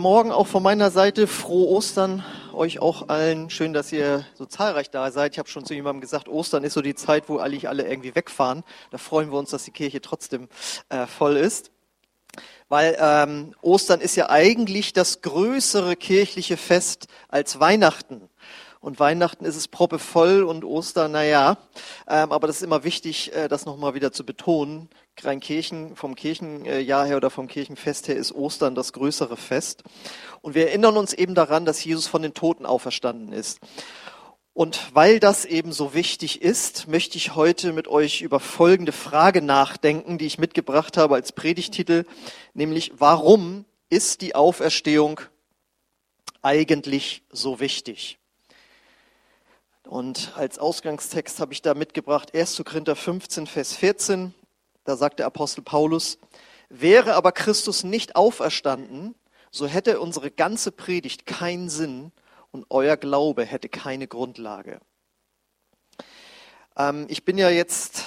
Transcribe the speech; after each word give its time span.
guten 0.00 0.14
Morgen 0.14 0.32
auch 0.32 0.46
von 0.46 0.62
meiner 0.62 0.90
Seite. 0.90 1.26
Frohe 1.26 1.68
Ostern 1.68 2.24
euch 2.54 2.78
auch 2.78 3.10
allen. 3.10 3.50
Schön, 3.50 3.74
dass 3.74 3.92
ihr 3.92 4.24
so 4.32 4.46
zahlreich 4.46 4.88
da 4.88 5.10
seid. 5.10 5.32
Ich 5.32 5.38
habe 5.38 5.50
schon 5.50 5.66
zu 5.66 5.74
jemandem 5.74 6.00
gesagt, 6.00 6.26
Ostern 6.26 6.64
ist 6.64 6.72
so 6.72 6.80
die 6.80 6.94
Zeit, 6.94 7.28
wo 7.28 7.36
eigentlich 7.36 7.68
alle 7.68 7.86
irgendwie 7.86 8.14
wegfahren. 8.14 8.64
Da 8.90 8.96
freuen 8.96 9.30
wir 9.30 9.38
uns, 9.38 9.50
dass 9.50 9.64
die 9.64 9.72
Kirche 9.72 10.00
trotzdem 10.00 10.48
äh, 10.88 11.06
voll 11.06 11.36
ist. 11.36 11.70
Weil 12.70 12.96
ähm, 12.98 13.54
Ostern 13.60 14.00
ist 14.00 14.16
ja 14.16 14.30
eigentlich 14.30 14.94
das 14.94 15.20
größere 15.20 15.96
kirchliche 15.96 16.56
Fest 16.56 17.08
als 17.28 17.60
Weihnachten. 17.60 18.30
Und 18.80 18.98
Weihnachten 18.98 19.44
ist 19.44 19.56
es 19.56 19.68
proppevoll 19.68 20.42
und 20.42 20.64
Ostern, 20.64 21.12
naja. 21.12 21.58
Ähm, 22.08 22.32
aber 22.32 22.46
das 22.46 22.56
ist 22.56 22.62
immer 22.62 22.82
wichtig, 22.82 23.30
äh, 23.34 23.46
das 23.46 23.66
nochmal 23.66 23.92
wieder 23.92 24.10
zu 24.10 24.24
betonen. 24.24 24.88
Rheinkirchen, 25.22 25.96
vom 25.96 26.14
Kirchenjahr 26.14 27.04
her 27.06 27.18
oder 27.18 27.28
vom 27.28 27.46
Kirchenfest 27.46 28.08
her 28.08 28.16
ist 28.16 28.32
Ostern 28.32 28.74
das 28.74 28.94
größere 28.94 29.36
Fest. 29.36 29.82
Und 30.40 30.54
wir 30.54 30.68
erinnern 30.68 30.96
uns 30.96 31.12
eben 31.12 31.34
daran, 31.34 31.66
dass 31.66 31.84
Jesus 31.84 32.06
von 32.06 32.22
den 32.22 32.32
Toten 32.32 32.64
auferstanden 32.64 33.34
ist. 33.34 33.60
Und 34.54 34.94
weil 34.94 35.20
das 35.20 35.44
eben 35.44 35.72
so 35.72 35.92
wichtig 35.92 36.40
ist, 36.40 36.88
möchte 36.88 37.18
ich 37.18 37.34
heute 37.34 37.74
mit 37.74 37.86
euch 37.86 38.22
über 38.22 38.40
folgende 38.40 38.92
Frage 38.92 39.42
nachdenken, 39.42 40.16
die 40.16 40.26
ich 40.26 40.38
mitgebracht 40.38 40.96
habe 40.96 41.16
als 41.16 41.32
Predigtitel, 41.32 42.04
nämlich 42.54 42.92
warum 42.96 43.66
ist 43.90 44.22
die 44.22 44.34
Auferstehung 44.34 45.20
eigentlich 46.42 47.22
so 47.30 47.60
wichtig? 47.60 48.19
Und 49.86 50.32
als 50.36 50.58
Ausgangstext 50.58 51.40
habe 51.40 51.52
ich 51.52 51.62
da 51.62 51.74
mitgebracht 51.74 52.34
1. 52.34 52.62
Korinther 52.64 52.96
15, 52.96 53.46
Vers 53.46 53.74
14. 53.74 54.34
Da 54.84 54.96
sagt 54.96 55.18
der 55.18 55.26
Apostel 55.26 55.62
Paulus, 55.62 56.18
wäre 56.68 57.14
aber 57.14 57.32
Christus 57.32 57.84
nicht 57.84 58.16
auferstanden, 58.16 59.14
so 59.50 59.66
hätte 59.66 60.00
unsere 60.00 60.30
ganze 60.30 60.70
Predigt 60.70 61.26
keinen 61.26 61.68
Sinn 61.68 62.12
und 62.52 62.66
euer 62.70 62.96
Glaube 62.96 63.44
hätte 63.44 63.68
keine 63.68 64.06
Grundlage. 64.06 64.80
Ähm, 66.76 67.06
ich 67.08 67.24
bin 67.24 67.36
ja 67.38 67.50
jetzt 67.50 68.04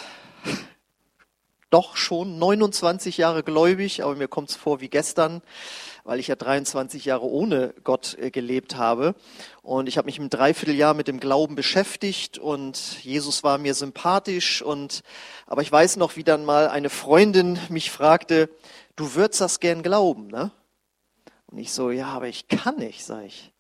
doch 1.73 1.97
schon 1.97 2.37
29 2.39 3.17
Jahre 3.17 3.43
gläubig, 3.43 4.03
aber 4.03 4.15
mir 4.15 4.27
kommt 4.27 4.49
es 4.49 4.55
vor 4.55 4.79
wie 4.79 4.89
gestern 4.89 5.41
weil 6.03 6.19
ich 6.19 6.27
ja 6.27 6.35
23 6.35 7.05
Jahre 7.05 7.25
ohne 7.25 7.73
Gott 7.83 8.17
äh, 8.19 8.29
gelebt 8.29 8.75
habe. 8.75 9.15
Und 9.61 9.87
ich 9.87 9.97
habe 9.97 10.05
mich 10.07 10.19
im 10.19 10.29
Dreivierteljahr 10.29 10.93
mit 10.93 11.07
dem 11.07 11.19
Glauben 11.19 11.55
beschäftigt 11.55 12.37
und 12.37 13.03
Jesus 13.03 13.43
war 13.43 13.57
mir 13.57 13.73
sympathisch. 13.73 14.61
Und, 14.61 15.01
aber 15.47 15.61
ich 15.61 15.71
weiß 15.71 15.95
noch, 15.97 16.15
wie 16.15 16.23
dann 16.23 16.45
mal 16.45 16.67
eine 16.67 16.89
Freundin 16.89 17.57
mich 17.69 17.91
fragte, 17.91 18.49
du 18.95 19.15
würdest 19.15 19.41
das 19.41 19.59
gern 19.59 19.83
glauben, 19.83 20.27
ne? 20.27 20.51
Und 21.47 21.59
ich 21.59 21.71
so, 21.71 21.91
ja, 21.91 22.07
aber 22.07 22.27
ich 22.27 22.47
kann 22.47 22.77
nicht, 22.77 23.05
sag 23.05 23.25
ich. 23.25 23.53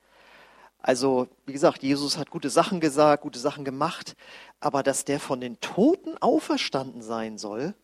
Also, 0.79 1.27
wie 1.45 1.53
gesagt, 1.53 1.83
Jesus 1.83 2.17
hat 2.17 2.29
gute 2.29 2.49
Sachen 2.49 2.79
gesagt, 2.81 3.23
gute 3.23 3.39
Sachen 3.39 3.63
gemacht, 3.63 4.15
aber 4.59 4.83
dass 4.83 5.05
der 5.05 5.19
von 5.19 5.39
den 5.39 5.61
Toten 5.61 6.17
auferstanden 6.17 7.01
sein 7.01 7.37
soll, 7.37 7.75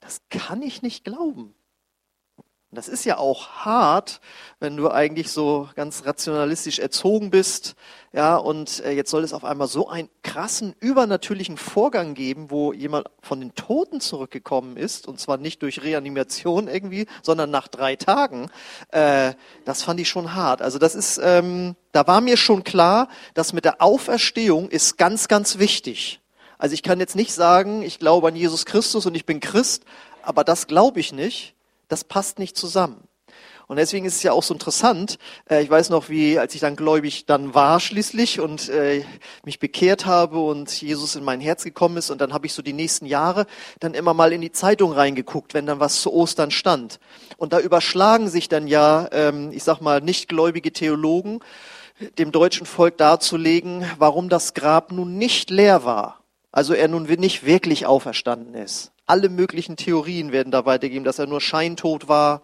das 0.00 0.20
kann 0.30 0.62
ich 0.62 0.82
nicht 0.82 1.04
glauben. 1.04 1.54
Und 2.70 2.76
das 2.76 2.88
ist 2.88 3.06
ja 3.06 3.16
auch 3.16 3.48
hart, 3.64 4.20
wenn 4.60 4.76
du 4.76 4.90
eigentlich 4.90 5.30
so 5.30 5.70
ganz 5.74 6.04
rationalistisch 6.04 6.78
erzogen 6.78 7.30
bist, 7.30 7.76
ja, 8.12 8.36
und 8.36 8.84
äh, 8.84 8.92
jetzt 8.92 9.10
soll 9.10 9.24
es 9.24 9.32
auf 9.32 9.44
einmal 9.44 9.68
so 9.68 9.88
einen 9.88 10.10
krassen, 10.22 10.74
übernatürlichen 10.78 11.56
Vorgang 11.56 12.12
geben, 12.12 12.50
wo 12.50 12.74
jemand 12.74 13.06
von 13.22 13.40
den 13.40 13.54
Toten 13.54 14.02
zurückgekommen 14.02 14.76
ist, 14.76 15.08
und 15.08 15.18
zwar 15.18 15.38
nicht 15.38 15.62
durch 15.62 15.82
Reanimation 15.82 16.68
irgendwie, 16.68 17.06
sondern 17.22 17.50
nach 17.50 17.68
drei 17.68 17.96
Tagen. 17.96 18.50
Äh, 18.90 19.32
das 19.64 19.82
fand 19.82 20.00
ich 20.00 20.08
schon 20.10 20.34
hart. 20.34 20.60
Also 20.60 20.78
das 20.78 20.94
ist, 20.94 21.18
ähm, 21.22 21.74
da 21.92 22.06
war 22.06 22.20
mir 22.20 22.36
schon 22.36 22.64
klar, 22.64 23.08
dass 23.32 23.54
mit 23.54 23.64
der 23.64 23.80
Auferstehung 23.80 24.68
ist 24.68 24.98
ganz, 24.98 25.28
ganz 25.28 25.58
wichtig. 25.58 26.20
Also 26.58 26.74
ich 26.74 26.82
kann 26.82 27.00
jetzt 27.00 27.16
nicht 27.16 27.32
sagen, 27.32 27.82
ich 27.82 27.98
glaube 27.98 28.28
an 28.28 28.36
Jesus 28.36 28.66
Christus 28.66 29.06
und 29.06 29.14
ich 29.14 29.24
bin 29.24 29.40
Christ, 29.40 29.84
aber 30.22 30.44
das 30.44 30.66
glaube 30.66 31.00
ich 31.00 31.12
nicht 31.12 31.54
das 31.88 32.04
passt 32.04 32.38
nicht 32.38 32.56
zusammen. 32.56 33.02
Und 33.66 33.76
deswegen 33.76 34.06
ist 34.06 34.16
es 34.16 34.22
ja 34.22 34.32
auch 34.32 34.42
so 34.42 34.54
interessant. 34.54 35.18
Äh, 35.50 35.62
ich 35.62 35.68
weiß 35.68 35.90
noch, 35.90 36.08
wie, 36.08 36.38
als 36.38 36.54
ich 36.54 36.60
dann 36.60 36.74
gläubig 36.74 37.26
dann 37.26 37.52
war 37.54 37.80
schließlich 37.80 38.40
und 38.40 38.70
äh, 38.70 39.04
mich 39.44 39.58
bekehrt 39.58 40.06
habe 40.06 40.38
und 40.38 40.80
Jesus 40.80 41.16
in 41.16 41.24
mein 41.24 41.40
Herz 41.40 41.64
gekommen 41.64 41.98
ist 41.98 42.08
und 42.10 42.18
dann 42.22 42.32
habe 42.32 42.46
ich 42.46 42.54
so 42.54 42.62
die 42.62 42.72
nächsten 42.72 43.04
Jahre 43.04 43.44
dann 43.78 43.92
immer 43.92 44.14
mal 44.14 44.32
in 44.32 44.40
die 44.40 44.52
Zeitung 44.52 44.92
reingeguckt, 44.92 45.52
wenn 45.52 45.66
dann 45.66 45.80
was 45.80 46.00
zu 46.00 46.10
Ostern 46.14 46.50
stand. 46.50 46.98
Und 47.36 47.52
da 47.52 47.60
überschlagen 47.60 48.30
sich 48.30 48.48
dann 48.48 48.68
ja, 48.68 49.08
ähm, 49.12 49.50
ich 49.52 49.64
sag 49.64 49.82
mal, 49.82 50.00
nichtgläubige 50.00 50.72
Theologen, 50.72 51.40
dem 52.18 52.32
deutschen 52.32 52.64
Volk 52.64 52.96
darzulegen, 52.96 53.84
warum 53.98 54.30
das 54.30 54.54
Grab 54.54 54.92
nun 54.92 55.18
nicht 55.18 55.50
leer 55.50 55.84
war. 55.84 56.17
Also 56.50 56.74
er 56.74 56.88
nun 56.88 57.04
nicht 57.04 57.44
wirklich 57.44 57.86
auferstanden 57.86 58.54
ist. 58.54 58.92
Alle 59.06 59.28
möglichen 59.28 59.76
Theorien 59.76 60.32
werden 60.32 60.50
da 60.50 60.64
weitergegeben, 60.64 61.04
dass 61.04 61.18
er 61.18 61.26
nur 61.26 61.40
scheintot 61.40 62.08
war, 62.08 62.42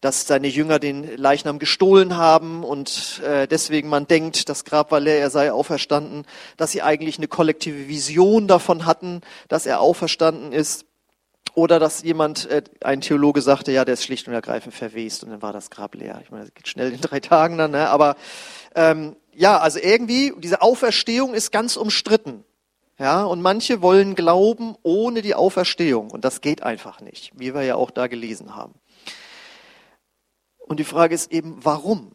dass 0.00 0.26
seine 0.26 0.48
Jünger 0.48 0.78
den 0.78 1.16
Leichnam 1.16 1.58
gestohlen 1.58 2.18
haben 2.18 2.62
und 2.62 3.22
äh, 3.24 3.48
deswegen 3.48 3.88
man 3.88 4.06
denkt, 4.06 4.50
das 4.50 4.66
Grab 4.66 4.90
war 4.90 5.00
leer, 5.00 5.18
er 5.18 5.30
sei 5.30 5.50
auferstanden, 5.50 6.26
dass 6.58 6.72
sie 6.72 6.82
eigentlich 6.82 7.16
eine 7.16 7.28
kollektive 7.28 7.88
Vision 7.88 8.46
davon 8.46 8.84
hatten, 8.84 9.22
dass 9.48 9.64
er 9.64 9.80
auferstanden 9.80 10.52
ist. 10.52 10.84
Oder 11.54 11.78
dass 11.78 12.02
jemand, 12.02 12.50
äh, 12.50 12.62
ein 12.82 13.00
Theologe 13.00 13.40
sagte, 13.40 13.72
ja, 13.72 13.84
der 13.86 13.94
ist 13.94 14.04
schlicht 14.04 14.28
und 14.28 14.34
ergreifend 14.34 14.74
verwest 14.74 15.24
und 15.24 15.30
dann 15.30 15.40
war 15.40 15.52
das 15.52 15.70
Grab 15.70 15.94
leer. 15.94 16.20
Ich 16.22 16.30
meine, 16.30 16.44
das 16.44 16.52
geht 16.52 16.68
schnell 16.68 16.92
in 16.92 17.00
drei 17.00 17.20
Tagen 17.20 17.56
dann, 17.56 17.70
ne? 17.70 17.88
aber 17.88 18.16
ähm, 18.74 19.16
ja, 19.32 19.58
also 19.58 19.78
irgendwie, 19.78 20.34
diese 20.38 20.60
Auferstehung 20.60 21.32
ist 21.32 21.50
ganz 21.50 21.76
umstritten. 21.76 22.43
Ja, 22.98 23.24
und 23.24 23.42
manche 23.42 23.82
wollen 23.82 24.14
glauben 24.14 24.76
ohne 24.82 25.20
die 25.20 25.34
Auferstehung. 25.34 26.10
Und 26.10 26.24
das 26.24 26.40
geht 26.40 26.62
einfach 26.62 27.00
nicht, 27.00 27.32
wie 27.34 27.54
wir 27.54 27.62
ja 27.62 27.74
auch 27.74 27.90
da 27.90 28.06
gelesen 28.06 28.54
haben. 28.54 28.74
Und 30.58 30.78
die 30.78 30.84
Frage 30.84 31.14
ist 31.14 31.32
eben, 31.32 31.58
warum? 31.64 32.12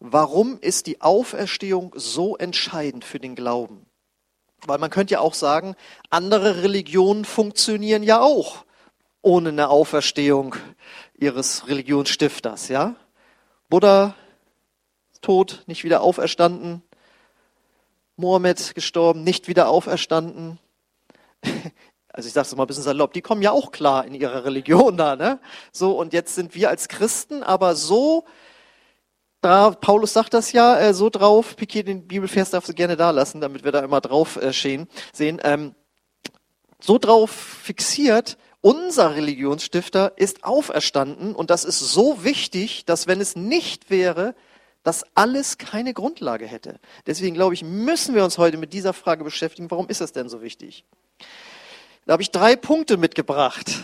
Warum 0.00 0.58
ist 0.60 0.86
die 0.86 1.00
Auferstehung 1.00 1.94
so 1.96 2.36
entscheidend 2.36 3.04
für 3.04 3.20
den 3.20 3.36
Glauben? 3.36 3.86
Weil 4.66 4.78
man 4.78 4.90
könnte 4.90 5.14
ja 5.14 5.20
auch 5.20 5.34
sagen, 5.34 5.76
andere 6.10 6.62
Religionen 6.62 7.24
funktionieren 7.24 8.02
ja 8.02 8.20
auch 8.20 8.64
ohne 9.22 9.50
eine 9.50 9.68
Auferstehung 9.68 10.56
ihres 11.18 11.68
Religionsstifters, 11.68 12.68
ja? 12.68 12.96
Buddha 13.68 14.14
tot, 15.20 15.62
nicht 15.66 15.84
wieder 15.84 16.00
auferstanden, 16.00 16.82
Mohammed 18.20 18.74
gestorben, 18.74 19.24
nicht 19.24 19.48
wieder 19.48 19.68
auferstanden. 19.68 20.58
Also 22.12 22.26
ich 22.26 22.32
sage 22.32 22.46
es 22.46 22.56
mal 22.56 22.64
ein 22.64 22.66
bisschen 22.66 22.82
salopp, 22.82 23.12
die 23.12 23.22
kommen 23.22 23.40
ja 23.40 23.52
auch 23.52 23.70
klar 23.70 24.04
in 24.04 24.14
ihrer 24.14 24.44
Religion 24.44 24.96
da, 24.96 25.14
ne? 25.14 25.38
So, 25.70 25.92
und 25.92 26.12
jetzt 26.12 26.34
sind 26.34 26.56
wir 26.56 26.68
als 26.68 26.88
Christen 26.88 27.44
aber 27.44 27.76
so, 27.76 28.24
da, 29.40 29.70
Paulus 29.70 30.12
sagt 30.12 30.34
das 30.34 30.50
ja, 30.50 30.78
äh, 30.78 30.92
so 30.92 31.08
drauf, 31.08 31.54
Piquet, 31.54 31.84
den 31.84 32.08
Bibelvers 32.08 32.50
darfst 32.50 32.68
du 32.68 32.74
gerne 32.74 32.96
da 32.96 33.12
lassen, 33.12 33.40
damit 33.40 33.62
wir 33.62 33.70
da 33.70 33.78
immer 33.80 34.00
drauf 34.00 34.36
äh, 34.42 34.52
stehen, 34.52 34.88
sehen, 35.12 35.40
ähm, 35.44 35.76
so 36.80 36.98
drauf 36.98 37.30
fixiert, 37.30 38.36
unser 38.60 39.14
Religionsstifter 39.14 40.12
ist 40.16 40.44
auferstanden 40.44 41.34
und 41.34 41.50
das 41.50 41.64
ist 41.64 41.78
so 41.78 42.24
wichtig, 42.24 42.84
dass 42.84 43.06
wenn 43.06 43.20
es 43.20 43.36
nicht 43.36 43.88
wäre, 43.88 44.34
das 44.82 45.04
alles 45.14 45.58
keine 45.58 45.92
Grundlage 45.92 46.46
hätte. 46.46 46.80
Deswegen 47.06 47.34
glaube 47.34 47.54
ich, 47.54 47.62
müssen 47.62 48.14
wir 48.14 48.24
uns 48.24 48.38
heute 48.38 48.56
mit 48.56 48.72
dieser 48.72 48.92
Frage 48.92 49.24
beschäftigen, 49.24 49.70
warum 49.70 49.88
ist 49.88 50.00
das 50.00 50.12
denn 50.12 50.28
so 50.28 50.42
wichtig? 50.42 50.84
Da 52.06 52.12
habe 52.12 52.22
ich 52.22 52.30
drei 52.30 52.56
Punkte 52.56 52.96
mitgebracht, 52.96 53.82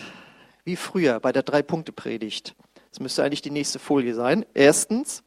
wie 0.64 0.76
früher 0.76 1.20
bei 1.20 1.32
der 1.32 1.42
Drei-Punkte-Predigt. 1.42 2.54
Das 2.90 3.00
müsste 3.00 3.22
eigentlich 3.22 3.42
die 3.42 3.50
nächste 3.50 3.78
Folie 3.78 4.14
sein. 4.14 4.46
Erstens, 4.54 5.22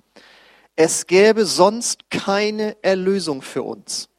es 0.75 1.05
gäbe 1.05 1.45
sonst 1.45 2.09
keine 2.09 2.75
Erlösung 2.81 3.41
für 3.41 3.63
uns. 3.63 4.09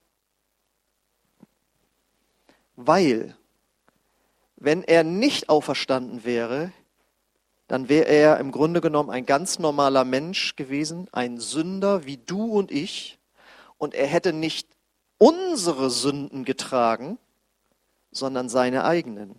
Weil, 2.76 3.36
wenn 4.56 4.84
er 4.84 5.04
nicht 5.04 5.48
auferstanden 5.48 6.24
wäre, 6.24 6.72
dann 7.70 7.88
wäre 7.88 8.06
er 8.06 8.40
im 8.40 8.50
Grunde 8.50 8.80
genommen 8.80 9.10
ein 9.10 9.26
ganz 9.26 9.60
normaler 9.60 10.04
Mensch 10.04 10.56
gewesen, 10.56 11.06
ein 11.12 11.38
Sünder 11.38 12.04
wie 12.04 12.16
du 12.16 12.58
und 12.58 12.72
ich, 12.72 13.20
und 13.78 13.94
er 13.94 14.08
hätte 14.08 14.32
nicht 14.32 14.66
unsere 15.18 15.88
Sünden 15.88 16.44
getragen, 16.44 17.16
sondern 18.10 18.48
seine 18.48 18.82
eigenen. 18.82 19.38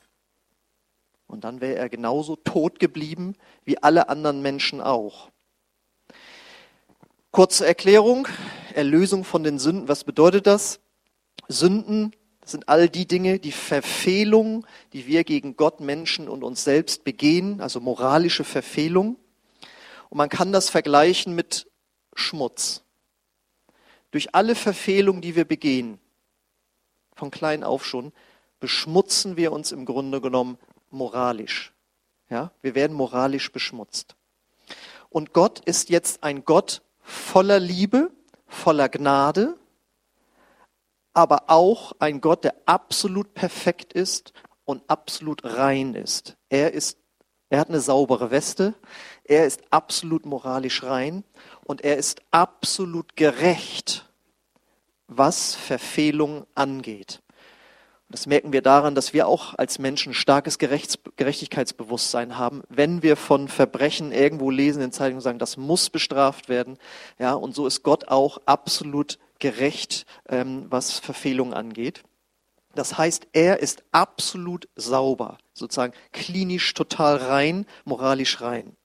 Und 1.27 1.43
dann 1.43 1.59
wäre 1.59 1.75
er 1.75 1.89
genauso 1.89 2.37
tot 2.37 2.79
geblieben 2.79 3.35
wie 3.65 3.83
alle 3.83 4.07
anderen 4.07 4.41
Menschen 4.41 4.79
auch. 4.79 5.29
Kurze 7.31 7.65
Erklärung, 7.65 8.29
Erlösung 8.73 9.25
von 9.25 9.43
den 9.43 9.59
Sünden, 9.59 9.89
was 9.89 10.05
bedeutet 10.05 10.47
das? 10.47 10.79
Sünden 11.49 12.15
das 12.41 12.51
sind 12.51 12.67
all 12.67 12.89
die 12.89 13.07
Dinge, 13.07 13.39
die 13.39 13.51
Verfehlungen, 13.51 14.65
die 14.93 15.05
wir 15.07 15.23
gegen 15.23 15.55
Gott, 15.55 15.79
Menschen 15.79 16.27
und 16.27 16.43
uns 16.43 16.63
selbst 16.63 17.03
begehen, 17.03 17.61
also 17.61 17.79
moralische 17.79 18.43
Verfehlung. 18.43 19.17
Und 20.09 20.17
man 20.17 20.29
kann 20.29 20.51
das 20.51 20.69
vergleichen 20.69 21.35
mit 21.35 21.67
Schmutz. 22.15 22.83
Durch 24.09 24.35
alle 24.35 24.55
Verfehlungen, 24.55 25.21
die 25.21 25.35
wir 25.35 25.45
begehen, 25.45 25.99
von 27.15 27.31
klein 27.31 27.63
auf 27.63 27.85
schon, 27.85 28.11
beschmutzen 28.59 29.37
wir 29.37 29.51
uns 29.51 29.71
im 29.71 29.85
Grunde 29.85 30.19
genommen 30.19 30.57
moralisch. 30.89 31.73
Ja, 32.29 32.51
wir 32.61 32.75
werden 32.75 32.95
moralisch 32.95 33.51
beschmutzt. 33.51 34.15
Und 35.09 35.33
Gott 35.33 35.59
ist 35.59 35.89
jetzt 35.89 36.23
ein 36.23 36.45
Gott 36.45 36.81
voller 37.01 37.59
Liebe, 37.59 38.11
voller 38.47 38.89
Gnade, 38.89 39.57
aber 41.13 41.43
auch 41.47 41.93
ein 41.99 42.21
Gott, 42.21 42.43
der 42.43 42.55
absolut 42.65 43.33
perfekt 43.33 43.93
ist 43.93 44.33
und 44.65 44.83
absolut 44.87 45.43
rein 45.43 45.95
ist. 45.95 46.37
Er 46.49 46.73
ist, 46.73 46.97
er 47.49 47.59
hat 47.59 47.69
eine 47.69 47.81
saubere 47.81 48.31
Weste, 48.31 48.73
er 49.23 49.45
ist 49.45 49.61
absolut 49.69 50.25
moralisch 50.25 50.83
rein 50.83 51.23
und 51.65 51.81
er 51.81 51.97
ist 51.97 52.21
absolut 52.31 53.15
gerecht, 53.15 54.09
was 55.07 55.55
Verfehlung 55.55 56.45
angeht. 56.55 57.21
Das 58.11 58.27
merken 58.27 58.51
wir 58.51 58.61
daran, 58.61 58.93
dass 58.93 59.13
wir 59.13 59.27
auch 59.27 59.53
als 59.57 59.79
Menschen 59.79 60.13
starkes 60.13 60.57
Gerechts 60.57 60.99
Gerechtigkeitsbewusstsein 61.15 62.37
haben, 62.37 62.61
wenn 62.67 63.03
wir 63.03 63.15
von 63.15 63.47
Verbrechen 63.47 64.11
irgendwo 64.11 64.49
lesen 64.49 64.81
in 64.81 64.91
Zeitungen 64.91 65.21
sagen, 65.21 65.39
das 65.39 65.55
muss 65.55 65.89
bestraft 65.89 66.49
werden. 66.49 66.77
Ja, 67.19 67.33
und 67.33 67.55
so 67.55 67.65
ist 67.67 67.83
Gott 67.83 68.09
auch 68.09 68.39
absolut 68.45 69.17
gerecht, 69.41 70.05
ähm, 70.29 70.67
was 70.69 70.99
Verfehlung 70.99 71.53
angeht. 71.53 72.03
Das 72.73 72.97
heißt, 72.97 73.27
er 73.33 73.59
ist 73.59 73.83
absolut 73.91 74.69
sauber, 74.75 75.37
sozusagen 75.53 75.93
klinisch 76.13 76.73
total 76.73 77.17
rein, 77.17 77.65
moralisch 77.83 78.39
rein. 78.39 78.77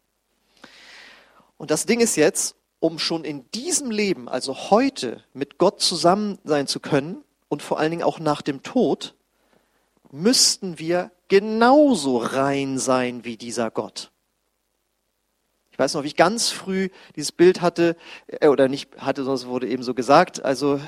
Und 1.56 1.70
das 1.70 1.86
Ding 1.86 2.00
ist 2.00 2.16
jetzt, 2.16 2.56
um 2.80 2.98
schon 2.98 3.24
in 3.24 3.48
diesem 3.52 3.90
Leben, 3.90 4.28
also 4.28 4.70
heute, 4.70 5.22
mit 5.32 5.58
Gott 5.58 5.80
zusammen 5.80 6.38
sein 6.44 6.66
zu 6.66 6.80
können 6.80 7.22
und 7.48 7.62
vor 7.62 7.78
allen 7.78 7.92
Dingen 7.92 8.02
auch 8.02 8.18
nach 8.18 8.42
dem 8.42 8.62
Tod, 8.62 9.14
müssten 10.10 10.78
wir 10.78 11.12
genauso 11.28 12.18
rein 12.18 12.78
sein 12.78 13.24
wie 13.24 13.36
dieser 13.36 13.70
Gott. 13.70 14.10
Ich 15.76 15.78
weiß 15.78 15.92
noch, 15.92 16.04
wie 16.04 16.06
ich 16.06 16.16
ganz 16.16 16.48
früh 16.48 16.88
dieses 17.16 17.32
Bild 17.32 17.60
hatte, 17.60 17.96
äh, 18.28 18.48
oder 18.48 18.66
nicht 18.66 18.96
hatte, 18.96 19.24
sondern 19.24 19.42
es 19.42 19.46
wurde 19.46 19.68
eben 19.68 19.82
so 19.82 19.92
gesagt. 19.92 20.42
Also, 20.42 20.80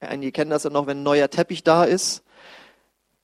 einige 0.00 0.32
kennen 0.32 0.50
das 0.50 0.64
ja 0.64 0.70
noch, 0.70 0.88
wenn 0.88 0.98
ein 0.98 1.02
neuer 1.04 1.30
Teppich 1.30 1.62
da 1.62 1.84
ist. 1.84 2.24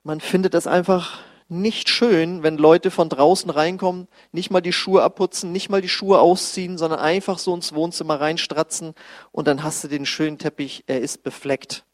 Man 0.04 0.20
findet 0.20 0.54
das 0.54 0.68
einfach 0.68 1.18
nicht 1.48 1.88
schön, 1.88 2.44
wenn 2.44 2.58
Leute 2.58 2.92
von 2.92 3.08
draußen 3.08 3.50
reinkommen, 3.50 4.06
nicht 4.30 4.52
mal 4.52 4.60
die 4.60 4.72
Schuhe 4.72 5.02
abputzen, 5.02 5.50
nicht 5.50 5.68
mal 5.68 5.82
die 5.82 5.88
Schuhe 5.88 6.20
ausziehen, 6.20 6.78
sondern 6.78 7.00
einfach 7.00 7.40
so 7.40 7.52
ins 7.52 7.74
Wohnzimmer 7.74 8.20
reinstratzen 8.20 8.94
und 9.32 9.48
dann 9.48 9.64
hast 9.64 9.82
du 9.82 9.88
den 9.88 10.06
schönen 10.06 10.38
Teppich, 10.38 10.84
er 10.86 11.00
ist 11.00 11.24
befleckt. 11.24 11.84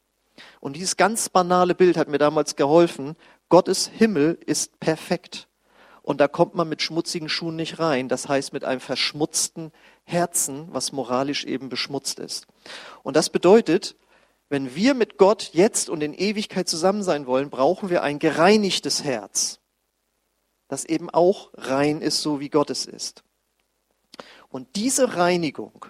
Und 0.59 0.75
dieses 0.75 0.95
ganz 0.95 1.27
banale 1.29 1.73
Bild 1.73 1.97
hat 1.97 2.07
mir 2.07 2.19
damals 2.19 2.55
geholfen. 2.55 3.15
Gottes 3.49 3.87
Himmel 3.87 4.37
ist 4.45 4.79
perfekt. 4.79 5.47
Und 6.03 6.19
da 6.19 6.27
kommt 6.27 6.55
man 6.55 6.67
mit 6.67 6.81
schmutzigen 6.81 7.29
Schuhen 7.29 7.55
nicht 7.55 7.79
rein. 7.79 8.09
Das 8.09 8.27
heißt 8.27 8.53
mit 8.53 8.63
einem 8.63 8.81
verschmutzten 8.81 9.71
Herzen, 10.03 10.67
was 10.71 10.91
moralisch 10.91 11.45
eben 11.45 11.69
beschmutzt 11.69 12.19
ist. 12.19 12.47
Und 13.03 13.15
das 13.15 13.29
bedeutet, 13.29 13.95
wenn 14.49 14.75
wir 14.75 14.95
mit 14.95 15.17
Gott 15.17 15.51
jetzt 15.53 15.89
und 15.89 16.01
in 16.01 16.13
Ewigkeit 16.13 16.67
zusammen 16.67 17.03
sein 17.03 17.25
wollen, 17.25 17.49
brauchen 17.49 17.89
wir 17.89 18.03
ein 18.03 18.19
gereinigtes 18.19 19.03
Herz, 19.03 19.59
das 20.67 20.85
eben 20.85 21.09
auch 21.09 21.51
rein 21.53 22.01
ist, 22.01 22.21
so 22.21 22.39
wie 22.39 22.49
Gott 22.49 22.69
es 22.69 22.85
ist. 22.85 23.23
Und 24.49 24.75
diese 24.75 25.15
Reinigung 25.15 25.85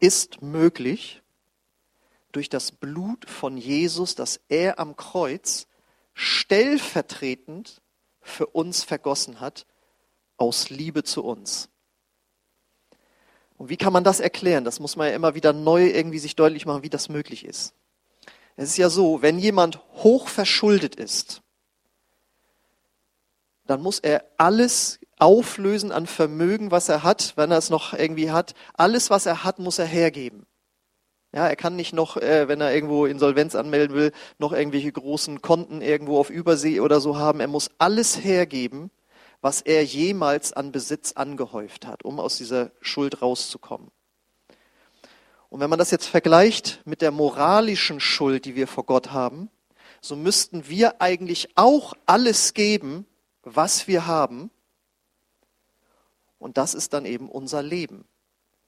ist 0.00 0.40
möglich 0.40 1.22
durch 2.32 2.48
das 2.48 2.72
Blut 2.72 3.28
von 3.28 3.56
Jesus, 3.56 4.14
das 4.14 4.40
er 4.48 4.78
am 4.78 4.96
Kreuz 4.96 5.66
stellvertretend 6.14 7.82
für 8.24 8.46
uns 8.46 8.82
vergossen 8.82 9.40
hat, 9.40 9.66
aus 10.36 10.70
Liebe 10.70 11.04
zu 11.04 11.24
uns. 11.24 11.68
Und 13.56 13.68
wie 13.68 13.76
kann 13.76 13.92
man 13.92 14.04
das 14.04 14.20
erklären? 14.20 14.64
Das 14.64 14.80
muss 14.80 14.96
man 14.96 15.08
ja 15.08 15.14
immer 15.14 15.34
wieder 15.34 15.52
neu 15.52 15.86
irgendwie 15.86 16.18
sich 16.18 16.34
deutlich 16.34 16.66
machen, 16.66 16.82
wie 16.82 16.90
das 16.90 17.08
möglich 17.08 17.44
ist. 17.44 17.74
Es 18.56 18.70
ist 18.70 18.76
ja 18.76 18.90
so, 18.90 19.22
wenn 19.22 19.38
jemand 19.38 19.80
hoch 19.94 20.28
verschuldet 20.28 20.96
ist, 20.96 21.42
dann 23.66 23.80
muss 23.80 24.00
er 24.00 24.24
alles 24.36 24.98
auflösen 25.18 25.92
an 25.92 26.06
Vermögen, 26.06 26.70
was 26.70 26.88
er 26.88 27.02
hat, 27.02 27.34
wenn 27.36 27.50
er 27.50 27.58
es 27.58 27.70
noch 27.70 27.94
irgendwie 27.94 28.30
hat. 28.30 28.54
Alles, 28.74 29.10
was 29.10 29.26
er 29.26 29.44
hat, 29.44 29.58
muss 29.58 29.78
er 29.78 29.86
hergeben. 29.86 30.46
Ja, 31.34 31.48
er 31.48 31.56
kann 31.56 31.74
nicht 31.74 31.92
noch, 31.92 32.16
äh, 32.16 32.46
wenn 32.46 32.60
er 32.60 32.72
irgendwo 32.72 33.06
Insolvenz 33.06 33.56
anmelden 33.56 33.96
will, 33.96 34.12
noch 34.38 34.52
irgendwelche 34.52 34.92
großen 34.92 35.42
Konten 35.42 35.82
irgendwo 35.82 36.20
auf 36.20 36.30
Übersee 36.30 36.78
oder 36.78 37.00
so 37.00 37.16
haben. 37.16 37.40
Er 37.40 37.48
muss 37.48 37.72
alles 37.78 38.22
hergeben, 38.22 38.92
was 39.40 39.60
er 39.60 39.84
jemals 39.84 40.52
an 40.52 40.70
Besitz 40.70 41.12
angehäuft 41.12 41.88
hat, 41.88 42.04
um 42.04 42.20
aus 42.20 42.36
dieser 42.36 42.70
Schuld 42.80 43.20
rauszukommen. 43.20 43.90
Und 45.48 45.58
wenn 45.58 45.68
man 45.68 45.80
das 45.80 45.90
jetzt 45.90 46.06
vergleicht 46.06 46.80
mit 46.84 47.02
der 47.02 47.10
moralischen 47.10 47.98
Schuld, 47.98 48.44
die 48.44 48.54
wir 48.54 48.68
vor 48.68 48.86
Gott 48.86 49.10
haben, 49.10 49.50
so 50.00 50.14
müssten 50.14 50.68
wir 50.68 51.00
eigentlich 51.02 51.48
auch 51.56 51.94
alles 52.06 52.54
geben, 52.54 53.06
was 53.42 53.88
wir 53.88 54.06
haben. 54.06 54.52
Und 56.38 56.58
das 56.58 56.74
ist 56.74 56.92
dann 56.92 57.06
eben 57.06 57.28
unser 57.28 57.62
Leben. 57.62 58.04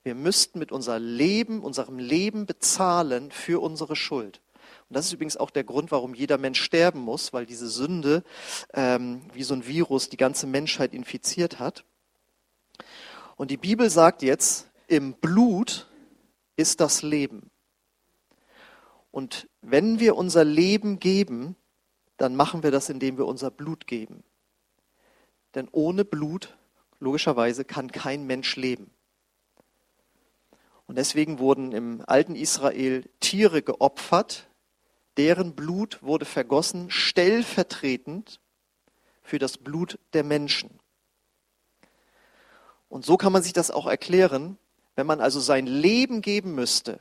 Wir 0.06 0.14
müssten 0.14 0.60
mit 0.60 0.70
unser 0.70 1.00
Leben, 1.00 1.62
unserem 1.62 1.98
Leben 1.98 2.46
bezahlen 2.46 3.32
für 3.32 3.60
unsere 3.60 3.96
Schuld. 3.96 4.40
Und 4.88 4.96
das 4.96 5.06
ist 5.06 5.14
übrigens 5.14 5.36
auch 5.36 5.50
der 5.50 5.64
Grund, 5.64 5.90
warum 5.90 6.14
jeder 6.14 6.38
Mensch 6.38 6.62
sterben 6.62 7.00
muss, 7.00 7.32
weil 7.32 7.44
diese 7.44 7.66
Sünde 7.66 8.22
ähm, 8.72 9.22
wie 9.34 9.42
so 9.42 9.54
ein 9.54 9.66
Virus 9.66 10.08
die 10.08 10.16
ganze 10.16 10.46
Menschheit 10.46 10.94
infiziert 10.94 11.58
hat. 11.58 11.84
Und 13.34 13.50
die 13.50 13.56
Bibel 13.56 13.90
sagt 13.90 14.22
jetzt, 14.22 14.70
im 14.86 15.14
Blut 15.14 15.88
ist 16.54 16.78
das 16.78 17.02
Leben. 17.02 17.50
Und 19.10 19.48
wenn 19.60 19.98
wir 19.98 20.14
unser 20.14 20.44
Leben 20.44 21.00
geben, 21.00 21.56
dann 22.16 22.36
machen 22.36 22.62
wir 22.62 22.70
das, 22.70 22.90
indem 22.90 23.18
wir 23.18 23.26
unser 23.26 23.50
Blut 23.50 23.88
geben. 23.88 24.22
Denn 25.56 25.68
ohne 25.72 26.04
Blut, 26.04 26.56
logischerweise, 27.00 27.64
kann 27.64 27.90
kein 27.90 28.24
Mensch 28.24 28.54
leben. 28.54 28.92
Und 30.86 30.96
deswegen 30.96 31.38
wurden 31.38 31.72
im 31.72 32.02
alten 32.06 32.36
Israel 32.36 33.04
Tiere 33.20 33.62
geopfert, 33.62 34.48
deren 35.16 35.54
Blut 35.54 36.02
wurde 36.02 36.24
vergossen, 36.24 36.90
stellvertretend 36.90 38.40
für 39.22 39.38
das 39.38 39.58
Blut 39.58 39.98
der 40.12 40.24
Menschen. 40.24 40.78
Und 42.88 43.04
so 43.04 43.16
kann 43.16 43.32
man 43.32 43.42
sich 43.42 43.52
das 43.52 43.70
auch 43.70 43.86
erklären, 43.86 44.58
wenn 44.94 45.06
man 45.06 45.20
also 45.20 45.40
sein 45.40 45.66
Leben 45.66 46.22
geben 46.22 46.54
müsste, 46.54 47.00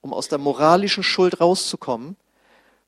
um 0.00 0.12
aus 0.12 0.28
der 0.28 0.38
moralischen 0.38 1.02
Schuld 1.02 1.40
rauszukommen, 1.40 2.16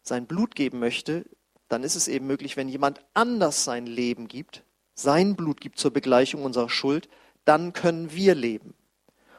sein 0.02 0.26
Blut 0.26 0.54
geben 0.54 0.80
möchte, 0.80 1.24
dann 1.68 1.82
ist 1.82 1.94
es 1.94 2.08
eben 2.08 2.26
möglich, 2.26 2.56
wenn 2.56 2.68
jemand 2.68 3.04
anders 3.14 3.64
sein 3.64 3.86
Leben 3.86 4.28
gibt, 4.28 4.64
sein 4.94 5.36
Blut 5.36 5.60
gibt 5.60 5.78
zur 5.78 5.92
Begleichung 5.92 6.44
unserer 6.44 6.70
Schuld, 6.70 7.08
dann 7.44 7.72
können 7.72 8.12
wir 8.12 8.34
leben. 8.34 8.74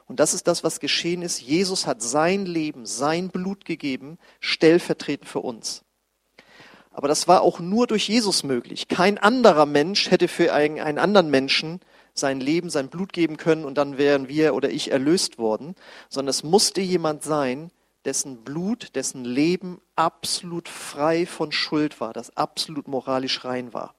Und 0.07 0.19
das 0.19 0.33
ist 0.33 0.47
das, 0.47 0.63
was 0.63 0.79
geschehen 0.79 1.21
ist. 1.21 1.41
Jesus 1.41 1.87
hat 1.87 2.01
sein 2.01 2.45
Leben, 2.45 2.85
sein 2.85 3.29
Blut 3.29 3.65
gegeben, 3.65 4.17
stellvertretend 4.39 5.27
für 5.27 5.39
uns. 5.39 5.83
Aber 6.91 7.07
das 7.07 7.27
war 7.27 7.41
auch 7.41 7.59
nur 7.59 7.87
durch 7.87 8.07
Jesus 8.07 8.43
möglich. 8.43 8.87
Kein 8.87 9.17
anderer 9.17 9.65
Mensch 9.65 10.11
hätte 10.11 10.27
für 10.27 10.53
einen, 10.53 10.97
anderen 10.97 11.29
Menschen 11.29 11.81
sein 12.13 12.39
Leben, 12.39 12.69
sein 12.69 12.87
Blut 12.87 13.11
geben 13.11 13.35
können 13.35 13.65
und 13.65 13.77
dann 13.77 13.97
wären 13.97 14.29
wir 14.29 14.55
oder 14.55 14.69
ich 14.69 14.91
erlöst 14.91 15.37
worden, 15.37 15.75
sondern 16.07 16.29
es 16.29 16.43
musste 16.43 16.79
jemand 16.79 17.23
sein, 17.23 17.71
dessen 18.05 18.43
Blut, 18.43 18.95
dessen 18.95 19.25
Leben 19.25 19.81
absolut 19.97 20.69
frei 20.69 21.25
von 21.25 21.51
Schuld 21.51 21.99
war, 21.99 22.13
das 22.13 22.37
absolut 22.37 22.87
moralisch 22.87 23.43
rein 23.43 23.73
war. 23.73 23.95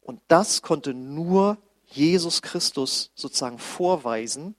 Und 0.00 0.20
das 0.26 0.62
konnte 0.62 0.94
nur 0.94 1.58
Jesus 1.86 2.42
Christus 2.42 3.12
sozusagen 3.14 3.58
vorweisen 3.58 4.56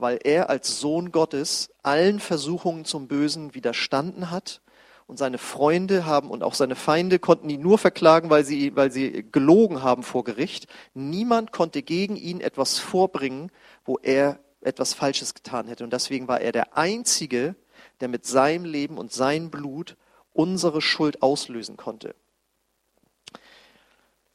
weil 0.00 0.18
er 0.22 0.50
als 0.50 0.80
Sohn 0.80 1.12
Gottes 1.12 1.70
allen 1.82 2.20
Versuchungen 2.20 2.84
zum 2.84 3.08
Bösen 3.08 3.54
widerstanden 3.54 4.30
hat. 4.30 4.60
Und 5.06 5.18
seine 5.18 5.38
Freunde 5.38 6.06
haben 6.06 6.30
und 6.30 6.44
auch 6.44 6.54
seine 6.54 6.76
Feinde 6.76 7.18
konnten 7.18 7.50
ihn 7.50 7.60
nur 7.60 7.78
verklagen, 7.78 8.30
weil 8.30 8.44
sie, 8.44 8.76
weil 8.76 8.92
sie 8.92 9.26
gelogen 9.32 9.82
haben 9.82 10.04
vor 10.04 10.22
Gericht. 10.22 10.68
Niemand 10.94 11.50
konnte 11.50 11.82
gegen 11.82 12.14
ihn 12.14 12.40
etwas 12.40 12.78
vorbringen, 12.78 13.50
wo 13.84 13.98
er 13.98 14.38
etwas 14.60 14.94
Falsches 14.94 15.34
getan 15.34 15.66
hätte. 15.66 15.82
Und 15.82 15.92
deswegen 15.92 16.28
war 16.28 16.40
er 16.40 16.52
der 16.52 16.76
Einzige, 16.76 17.56
der 18.00 18.08
mit 18.08 18.24
seinem 18.24 18.64
Leben 18.64 18.98
und 18.98 19.12
seinem 19.12 19.50
Blut 19.50 19.96
unsere 20.32 20.80
Schuld 20.80 21.22
auslösen 21.22 21.76
konnte. 21.76 22.14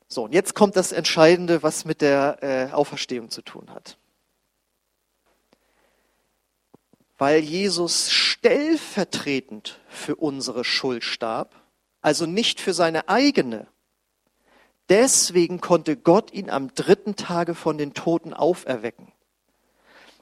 So, 0.08 0.24
und 0.24 0.34
jetzt 0.34 0.56
kommt 0.56 0.76
das 0.76 0.92
Entscheidende, 0.92 1.64
was 1.64 1.86
mit 1.86 2.02
der 2.02 2.38
äh, 2.42 2.74
Auferstehung 2.74 3.30
zu 3.30 3.42
tun 3.42 3.74
hat. 3.74 3.98
Weil 7.18 7.40
Jesus 7.40 8.12
stellvertretend 8.12 9.80
für 9.88 10.16
unsere 10.16 10.64
Schuld 10.64 11.04
starb, 11.04 11.56
also 12.02 12.26
nicht 12.26 12.60
für 12.60 12.74
seine 12.74 13.10
eigene. 13.10 13.68
Deswegen 14.90 15.62
konnte 15.62 15.98
Gott 15.98 16.32
ihn 16.32 16.50
am 16.50 16.74
dritten 16.76 17.16
Tage 17.16 17.56
von 17.56 17.78
den 17.78 17.94
Toten 17.94 18.34
auferwecken. 18.34 19.12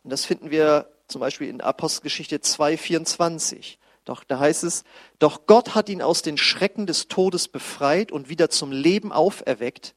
Und 0.04 0.10
das 0.10 0.26
finden 0.26 0.52
wir 0.52 0.90
zum 1.08 1.20
Beispiel 1.20 1.50
in 1.50 1.62
Apostelgeschichte 1.62 2.38
2,24. 2.38 3.78
Doch 4.06 4.24
da 4.24 4.40
heißt 4.40 4.64
es, 4.64 4.84
doch 5.20 5.46
Gott 5.48 5.76
hat 5.76 5.90
ihn 5.90 6.02
aus 6.02 6.22
den 6.22 6.38
Schrecken 6.38 6.86
des 6.86 7.08
Todes 7.08 7.48
befreit 7.48 8.12
und 8.12 8.30
wieder 8.30 8.50
zum 8.50 8.72
Leben 8.72 9.12
auferweckt, 9.12 9.96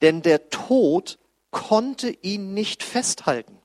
denn 0.00 0.22
der 0.22 0.50
Tod 0.50 1.18
konnte 1.50 2.10
ihn 2.22 2.54
nicht 2.54 2.82
festhalten. 2.82 3.61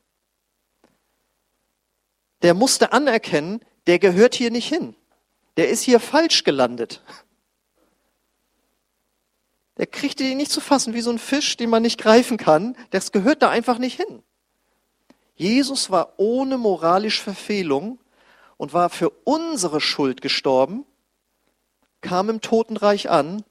Der 2.41 2.53
musste 2.53 2.91
anerkennen, 2.91 3.61
der 3.87 3.99
gehört 3.99 4.35
hier 4.35 4.51
nicht 4.51 4.67
hin. 4.67 4.95
Der 5.57 5.69
ist 5.69 5.81
hier 5.81 5.99
falsch 5.99 6.43
gelandet. 6.43 7.01
Der 9.77 9.87
kriegte 9.87 10.23
ihn 10.23 10.37
nicht 10.37 10.51
zu 10.51 10.61
fassen 10.61 10.93
wie 10.93 11.01
so 11.01 11.11
ein 11.11 11.19
Fisch, 11.19 11.57
den 11.57 11.69
man 11.69 11.83
nicht 11.83 11.99
greifen 11.99 12.37
kann. 12.37 12.75
Das 12.89 13.11
gehört 13.11 13.41
da 13.41 13.49
einfach 13.49 13.77
nicht 13.77 13.95
hin. 13.95 14.23
Jesus 15.35 15.91
war 15.91 16.13
ohne 16.17 16.57
moralische 16.57 17.21
Verfehlung 17.21 17.99
und 18.57 18.73
war 18.73 18.89
für 18.89 19.11
unsere 19.23 19.79
Schuld 19.79 20.21
gestorben, 20.21 20.83
kam 22.01 22.29
im 22.29 22.41
Totenreich 22.41 23.09
an 23.09 23.43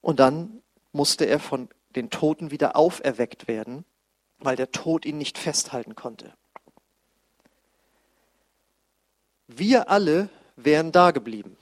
und 0.00 0.20
dann 0.20 0.62
musste 0.92 1.24
er 1.24 1.40
von 1.40 1.68
den 1.96 2.10
Toten 2.10 2.52
wieder 2.52 2.76
auferweckt 2.76 3.48
werden, 3.48 3.84
weil 4.44 4.56
der 4.56 4.70
Tod 4.70 5.04
ihn 5.04 5.18
nicht 5.18 5.38
festhalten 5.38 5.94
konnte. 5.94 6.32
Wir 9.46 9.90
alle 9.90 10.28
wären 10.56 10.92
da 10.92 11.10
geblieben. 11.10 11.56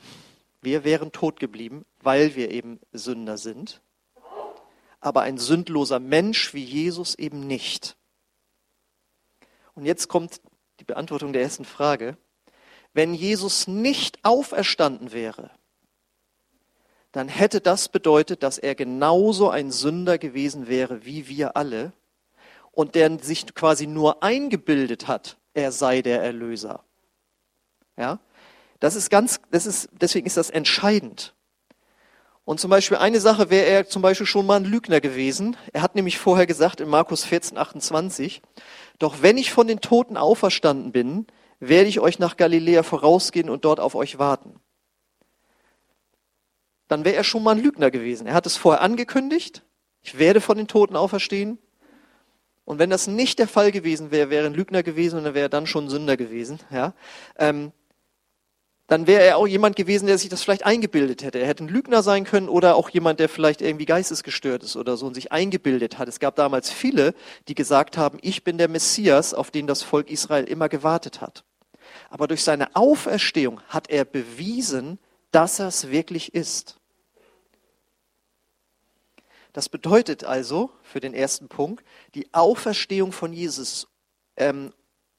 Wir 0.62 0.84
wären 0.84 1.12
tot 1.12 1.40
geblieben, 1.40 1.84
weil 2.00 2.36
wir 2.36 2.50
eben 2.50 2.80
Sünder 2.92 3.38
sind. 3.38 3.80
Aber 5.00 5.22
ein 5.22 5.38
sündloser 5.38 5.98
Mensch 5.98 6.52
wie 6.52 6.64
Jesus 6.64 7.14
eben 7.14 7.46
nicht. 7.46 7.96
Und 9.74 9.86
jetzt 9.86 10.08
kommt 10.08 10.40
die 10.78 10.84
Beantwortung 10.84 11.32
der 11.32 11.42
ersten 11.42 11.64
Frage. 11.64 12.18
Wenn 12.92 13.14
Jesus 13.14 13.66
nicht 13.66 14.18
auferstanden 14.24 15.12
wäre, 15.12 15.50
dann 17.12 17.28
hätte 17.28 17.60
das 17.60 17.88
bedeutet, 17.88 18.42
dass 18.42 18.58
er 18.58 18.74
genauso 18.74 19.50
ein 19.50 19.72
Sünder 19.72 20.18
gewesen 20.18 20.68
wäre 20.68 21.04
wie 21.04 21.28
wir 21.28 21.56
alle 21.56 21.92
und 22.72 22.94
der 22.94 23.18
sich 23.20 23.54
quasi 23.54 23.86
nur 23.86 24.22
eingebildet 24.22 25.08
hat, 25.08 25.38
er 25.54 25.72
sei 25.72 26.02
der 26.02 26.22
Erlöser. 26.22 26.84
Ja? 27.96 28.20
Das 28.78 28.96
ist 28.96 29.10
ganz, 29.10 29.40
das 29.50 29.66
ist, 29.66 29.88
deswegen 29.92 30.26
ist 30.26 30.36
das 30.36 30.50
entscheidend. 30.50 31.34
Und 32.44 32.58
zum 32.58 32.70
Beispiel 32.70 32.96
eine 32.96 33.20
Sache 33.20 33.50
wäre 33.50 33.66
er 33.66 33.86
zum 33.86 34.02
Beispiel 34.02 34.26
schon 34.26 34.46
mal 34.46 34.56
ein 34.56 34.64
Lügner 34.64 35.00
gewesen. 35.00 35.56
Er 35.72 35.82
hat 35.82 35.94
nämlich 35.94 36.18
vorher 36.18 36.46
gesagt 36.46 36.80
in 36.80 36.88
Markus 36.88 37.24
14, 37.24 37.58
28, 37.58 38.42
doch 38.98 39.22
wenn 39.22 39.38
ich 39.38 39.52
von 39.52 39.66
den 39.66 39.80
Toten 39.80 40.16
auferstanden 40.16 40.90
bin, 40.90 41.26
werde 41.60 41.88
ich 41.88 42.00
euch 42.00 42.18
nach 42.18 42.36
Galiläa 42.36 42.82
vorausgehen 42.82 43.50
und 43.50 43.64
dort 43.64 43.78
auf 43.78 43.94
euch 43.94 44.18
warten. 44.18 44.58
Dann 46.88 47.04
wäre 47.04 47.14
er 47.14 47.24
schon 47.24 47.42
mal 47.42 47.52
ein 47.52 47.62
Lügner 47.62 47.90
gewesen. 47.90 48.26
Er 48.26 48.34
hat 48.34 48.46
es 48.46 48.56
vorher 48.56 48.80
angekündigt, 48.80 49.62
ich 50.02 50.18
werde 50.18 50.40
von 50.40 50.56
den 50.56 50.66
Toten 50.66 50.96
auferstehen. 50.96 51.58
Und 52.70 52.78
wenn 52.78 52.88
das 52.88 53.08
nicht 53.08 53.40
der 53.40 53.48
Fall 53.48 53.72
gewesen 53.72 54.12
wäre, 54.12 54.30
wäre 54.30 54.44
er 54.44 54.46
ein 54.48 54.54
Lügner 54.54 54.84
gewesen 54.84 55.18
und 55.18 55.24
dann 55.24 55.34
wäre 55.34 55.46
er 55.46 55.48
dann 55.48 55.66
schon 55.66 55.88
Sünder 55.88 56.16
gewesen. 56.16 56.60
Ja? 56.70 56.94
Ähm, 57.36 57.72
dann 58.86 59.08
wäre 59.08 59.24
er 59.24 59.38
auch 59.38 59.48
jemand 59.48 59.74
gewesen, 59.74 60.06
der 60.06 60.18
sich 60.18 60.28
das 60.28 60.44
vielleicht 60.44 60.64
eingebildet 60.64 61.24
hätte. 61.24 61.40
Er 61.40 61.48
hätte 61.48 61.64
ein 61.64 61.68
Lügner 61.68 62.04
sein 62.04 62.22
können 62.22 62.48
oder 62.48 62.76
auch 62.76 62.88
jemand, 62.88 63.18
der 63.18 63.28
vielleicht 63.28 63.60
irgendwie 63.60 63.86
geistesgestört 63.86 64.62
ist 64.62 64.76
oder 64.76 64.96
so 64.96 65.08
und 65.08 65.14
sich 65.14 65.32
eingebildet 65.32 65.98
hat. 65.98 66.06
Es 66.06 66.20
gab 66.20 66.36
damals 66.36 66.70
viele, 66.70 67.12
die 67.48 67.56
gesagt 67.56 67.98
haben, 67.98 68.18
ich 68.22 68.44
bin 68.44 68.56
der 68.56 68.68
Messias, 68.68 69.34
auf 69.34 69.50
den 69.50 69.66
das 69.66 69.82
Volk 69.82 70.08
Israel 70.08 70.44
immer 70.44 70.68
gewartet 70.68 71.20
hat. 71.20 71.42
Aber 72.08 72.28
durch 72.28 72.44
seine 72.44 72.76
Auferstehung 72.76 73.60
hat 73.66 73.90
er 73.90 74.04
bewiesen, 74.04 75.00
dass 75.32 75.58
er 75.58 75.66
es 75.66 75.90
wirklich 75.90 76.36
ist. 76.36 76.79
Das 79.52 79.68
bedeutet 79.68 80.24
also, 80.24 80.70
für 80.82 81.00
den 81.00 81.14
ersten 81.14 81.48
Punkt, 81.48 81.84
die 82.14 82.32
Auferstehung 82.32 83.12
von 83.12 83.32
Jesus 83.32 83.88
ähm, 84.36 84.72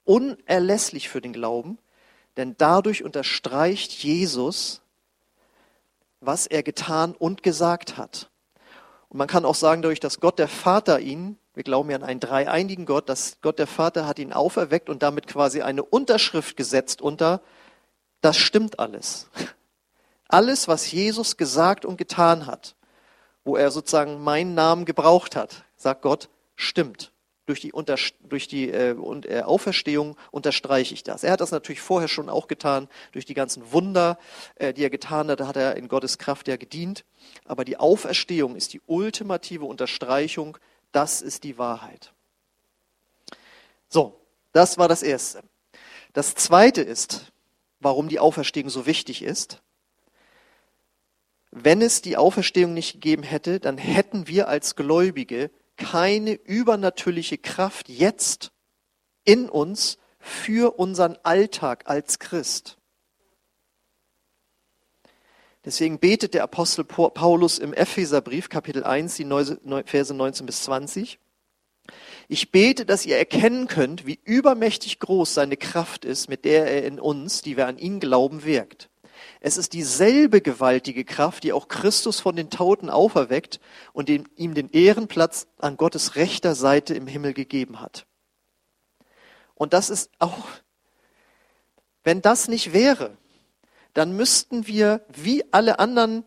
unerlässlich 0.04 1.10
für 1.10 1.22
den 1.22 1.34
Glauben, 1.34 1.78
denn 2.38 2.56
dadurch 2.58 3.04
unterstreicht 3.04 3.92
Jesus, 3.92 4.82
was 6.22 6.48
er 6.48 6.64
getan 6.64 7.14
und 7.14 7.44
gesagt 7.44 7.98
hat. 7.98 8.30
Und 9.10 9.18
man 9.18 9.28
kann 9.28 9.44
auch 9.44 9.56
sagen, 9.56 9.82
dadurch, 9.82 10.00
dass 10.00 10.22
Gott 10.22 10.40
der 10.40 10.48
Vater 10.48 11.00
ihn, 11.00 11.38
wir 11.54 11.64
glauben 11.64 11.90
ja 11.90 11.98
an 11.98 12.04
einen 12.04 12.22
dreieinigen 12.22 12.86
Gott, 12.86 13.10
dass 13.10 13.42
Gott 13.42 13.60
der 13.60 13.68
Vater 13.68 14.08
hat 14.08 14.20
ihn 14.20 14.32
auferweckt 14.32 14.90
und 14.90 15.04
damit 15.04 15.28
quasi 15.28 15.62
eine 15.62 15.84
Unterschrift 15.84 16.56
gesetzt 16.56 17.02
unter, 17.02 17.42
das 18.22 18.38
stimmt 18.38 18.80
alles. 18.80 19.30
Alles, 20.30 20.70
was 20.70 20.90
Jesus 20.90 21.36
gesagt 21.36 21.84
und 21.84 21.98
getan 21.98 22.46
hat, 22.46 22.78
wo 23.44 23.56
er 23.56 23.72
sozusagen 23.72 24.24
meinen 24.24 24.54
Namen 24.54 24.86
gebraucht 24.86 25.36
hat, 25.36 25.66
sagt 25.76 26.02
Gott, 26.02 26.30
stimmt 26.56 27.12
durch 27.52 27.60
die, 27.60 27.74
Unter, 27.74 27.98
durch 28.22 28.48
die 28.48 28.70
äh, 28.70 28.92
äh, 28.92 29.42
Auferstehung 29.42 30.16
unterstreiche 30.32 30.94
ich 30.94 31.04
das. 31.04 31.24
Er 31.24 31.34
hat 31.34 31.42
das 31.42 31.52
natürlich 31.52 31.82
vorher 31.82 32.08
schon 32.08 32.30
auch 32.30 32.48
getan, 32.48 32.88
durch 33.12 33.26
die 33.26 33.34
ganzen 33.34 33.74
Wunder, 33.74 34.18
äh, 34.56 34.74
die 34.74 34.84
er 34.84 34.90
getan 34.90 35.30
hat, 35.30 35.42
hat 35.42 35.58
er 35.58 35.76
in 35.76 35.90
Gottes 35.90 36.18
Kraft 36.18 36.48
ja 36.48 36.56
gedient. 36.56 37.04
Aber 37.44 37.66
die 37.66 37.76
Auferstehung 37.78 38.56
ist 38.56 38.72
die 38.72 38.82
ultimative 38.86 39.66
Unterstreichung, 39.66 40.58
das 40.94 41.22
ist 41.22 41.44
die 41.44 41.58
Wahrheit. 41.58 42.14
So, 43.90 44.18
das 44.54 44.78
war 44.78 44.88
das 44.88 45.04
Erste. 45.04 45.44
Das 46.14 46.36
Zweite 46.36 46.82
ist, 46.82 47.34
warum 47.82 48.08
die 48.08 48.20
Auferstehung 48.20 48.70
so 48.70 48.86
wichtig 48.86 49.24
ist. 49.24 49.62
Wenn 51.52 51.82
es 51.82 52.02
die 52.02 52.16
Auferstehung 52.16 52.74
nicht 52.74 52.94
gegeben 52.94 53.24
hätte, 53.24 53.60
dann 53.60 53.78
hätten 53.78 54.28
wir 54.28 54.48
als 54.48 54.76
Gläubige 54.76 55.52
keine 55.76 56.34
übernatürliche 56.34 57.38
Kraft 57.38 57.90
jetzt 57.90 58.52
in 59.26 59.50
uns 59.50 59.98
für 60.20 60.80
unseren 60.80 61.18
Alltag 61.24 61.90
als 61.90 62.20
Christ. 62.20 62.78
Deswegen 65.66 66.00
betet 66.00 66.34
der 66.34 66.44
Apostel 66.44 66.86
Paulus 66.86 67.60
im 67.60 67.74
Epheserbrief, 67.74 68.50
Kapitel 68.50 68.84
1, 68.84 69.16
die 69.16 69.26
Verse 69.86 70.14
19 70.14 70.46
bis 70.46 70.64
20. 70.64 71.20
Ich 72.28 72.52
bete, 72.52 72.86
dass 72.86 73.06
ihr 73.06 73.18
erkennen 73.18 73.68
könnt, 73.68 74.08
wie 74.08 74.20
übermächtig 74.24 75.00
groß 75.00 75.34
seine 75.34 75.58
Kraft 75.58 76.06
ist, 76.06 76.30
mit 76.30 76.46
der 76.46 76.66
er 76.66 76.86
in 76.86 77.00
uns, 77.00 77.42
die 77.42 77.58
wir 77.58 77.68
an 77.68 77.78
ihn 77.78 78.00
glauben, 78.00 78.46
wirkt. 78.46 78.91
Es 79.44 79.58
ist 79.58 79.74
dieselbe 79.74 80.40
gewaltige 80.40 81.04
Kraft, 81.04 81.44
die 81.44 81.52
auch 81.52 81.68
Christus 81.68 82.20
von 82.20 82.36
den 82.36 82.52
Toten 82.52 82.92
auferweckt 82.92 83.60
und 83.92 84.08
ihm 84.08 84.54
den 84.54 84.70
Ehrenplatz 84.70 85.48
an 85.58 85.78
Gottes 85.78 86.16
rechter 86.16 86.54
Seite 86.54 86.94
im 86.94 87.08
Himmel 87.08 87.34
gegeben 87.34 87.82
hat. 87.82 88.06
Und 89.56 89.74
das 89.74 89.90
ist 89.90 90.12
auch, 90.20 90.48
wenn 92.04 92.22
das 92.22 92.50
nicht 92.50 92.72
wäre, 92.72 93.18
dann 93.96 94.16
müssten 94.16 94.68
wir 94.68 95.04
wie 95.10 95.44
alle 95.52 95.80
anderen, 95.80 96.24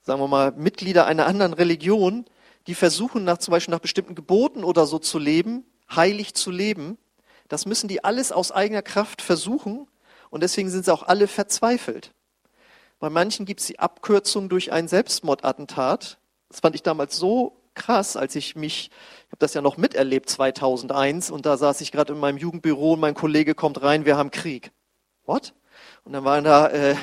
sagen 0.00 0.20
wir 0.20 0.28
mal, 0.28 0.52
Mitglieder 0.52 1.04
einer 1.04 1.26
anderen 1.26 1.52
Religion, 1.52 2.24
die 2.68 2.74
versuchen, 2.74 3.24
nach, 3.24 3.36
zum 3.36 3.52
Beispiel 3.52 3.72
nach 3.72 3.80
bestimmten 3.80 4.14
Geboten 4.14 4.64
oder 4.64 4.86
so 4.86 4.98
zu 4.98 5.18
leben, 5.18 5.66
heilig 5.94 6.32
zu 6.32 6.50
leben, 6.50 6.96
das 7.48 7.66
müssen 7.66 7.88
die 7.88 8.02
alles 8.02 8.32
aus 8.32 8.50
eigener 8.50 8.82
Kraft 8.82 9.20
versuchen 9.20 9.89
und 10.30 10.42
deswegen 10.42 10.70
sind 10.70 10.84
sie 10.84 10.92
auch 10.92 11.02
alle 11.02 11.28
verzweifelt. 11.28 12.12
Bei 12.98 13.10
manchen 13.10 13.46
gibt 13.46 13.60
es 13.60 13.66
die 13.66 13.78
Abkürzung 13.78 14.48
durch 14.48 14.72
ein 14.72 14.88
Selbstmordattentat. 14.88 16.18
Das 16.48 16.60
fand 16.60 16.74
ich 16.74 16.82
damals 16.82 17.16
so 17.16 17.60
krass, 17.74 18.16
als 18.16 18.34
ich 18.34 18.56
mich, 18.56 18.90
ich 19.26 19.32
habe 19.32 19.38
das 19.38 19.54
ja 19.54 19.62
noch 19.62 19.76
miterlebt 19.76 20.28
2001 20.28 21.30
und 21.30 21.46
da 21.46 21.56
saß 21.56 21.80
ich 21.80 21.92
gerade 21.92 22.12
in 22.12 22.18
meinem 22.18 22.36
Jugendbüro 22.36 22.92
und 22.94 23.00
mein 23.00 23.14
Kollege 23.14 23.54
kommt 23.54 23.82
rein, 23.82 24.04
wir 24.04 24.16
haben 24.16 24.30
Krieg. 24.30 24.72
What? 25.24 25.54
Und 26.04 26.12
dann 26.12 26.24
waren 26.24 26.44
da 26.44 26.68
äh, 26.68 26.96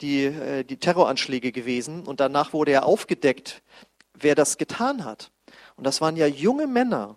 die, 0.00 0.24
äh, 0.24 0.64
die 0.64 0.78
Terroranschläge 0.78 1.52
gewesen 1.52 2.06
und 2.06 2.20
danach 2.20 2.52
wurde 2.52 2.72
ja 2.72 2.82
aufgedeckt, 2.82 3.62
wer 4.14 4.34
das 4.34 4.58
getan 4.58 5.04
hat. 5.04 5.30
Und 5.76 5.84
das 5.84 6.00
waren 6.00 6.16
ja 6.16 6.26
junge 6.26 6.66
Männer, 6.66 7.16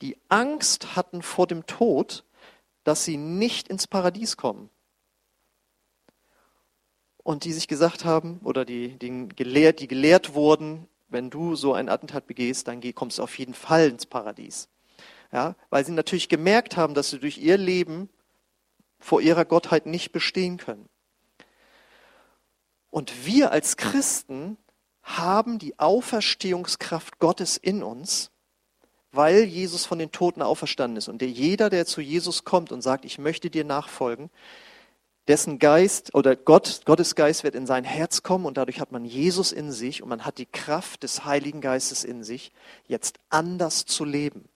die 0.00 0.16
Angst 0.28 0.94
hatten 0.94 1.22
vor 1.22 1.46
dem 1.46 1.66
Tod 1.66 2.24
dass 2.84 3.04
sie 3.04 3.16
nicht 3.16 3.68
ins 3.68 3.86
Paradies 3.86 4.36
kommen. 4.36 4.70
Und 7.18 7.44
die 7.44 7.52
sich 7.52 7.68
gesagt 7.68 8.04
haben, 8.04 8.40
oder 8.42 8.64
die, 8.64 8.98
die, 8.98 9.28
gelehrt, 9.28 9.80
die 9.80 9.88
gelehrt 9.88 10.34
wurden, 10.34 10.88
wenn 11.08 11.30
du 11.30 11.54
so 11.54 11.74
ein 11.74 11.88
Attentat 11.88 12.26
begehst, 12.26 12.66
dann 12.66 12.82
kommst 12.94 13.18
du 13.18 13.22
auf 13.22 13.38
jeden 13.38 13.54
Fall 13.54 13.88
ins 13.88 14.06
Paradies. 14.06 14.68
Ja, 15.30 15.56
weil 15.70 15.84
sie 15.84 15.92
natürlich 15.92 16.28
gemerkt 16.28 16.76
haben, 16.76 16.94
dass 16.94 17.10
sie 17.10 17.18
durch 17.18 17.38
ihr 17.38 17.56
Leben 17.56 18.10
vor 18.98 19.20
ihrer 19.20 19.44
Gottheit 19.44 19.86
nicht 19.86 20.12
bestehen 20.12 20.58
können. 20.58 20.88
Und 22.90 23.24
wir 23.24 23.50
als 23.52 23.76
Christen 23.76 24.58
haben 25.02 25.58
die 25.58 25.78
Auferstehungskraft 25.78 27.18
Gottes 27.18 27.56
in 27.56 27.82
uns, 27.82 28.30
weil 29.12 29.44
Jesus 29.44 29.84
von 29.84 29.98
den 29.98 30.10
Toten 30.10 30.42
auferstanden 30.42 30.96
ist. 30.96 31.08
Und 31.08 31.20
der 31.20 31.28
jeder, 31.28 31.70
der 31.70 31.86
zu 31.86 32.00
Jesus 32.00 32.44
kommt 32.44 32.72
und 32.72 32.82
sagt, 32.82 33.04
ich 33.04 33.18
möchte 33.18 33.50
dir 33.50 33.64
nachfolgen, 33.64 34.30
dessen 35.28 35.58
Geist 35.58 36.14
oder 36.14 36.34
Gott, 36.34 36.82
Gottes 36.84 37.14
Geist 37.14 37.44
wird 37.44 37.54
in 37.54 37.66
sein 37.66 37.84
Herz 37.84 38.22
kommen 38.22 38.46
und 38.46 38.56
dadurch 38.56 38.80
hat 38.80 38.90
man 38.90 39.04
Jesus 39.04 39.52
in 39.52 39.70
sich 39.70 40.02
und 40.02 40.08
man 40.08 40.24
hat 40.24 40.38
die 40.38 40.46
Kraft 40.46 41.02
des 41.02 41.24
Heiligen 41.24 41.60
Geistes 41.60 42.02
in 42.02 42.24
sich, 42.24 42.52
jetzt 42.88 43.20
anders 43.28 43.84
zu 43.84 44.04
leben. 44.04 44.48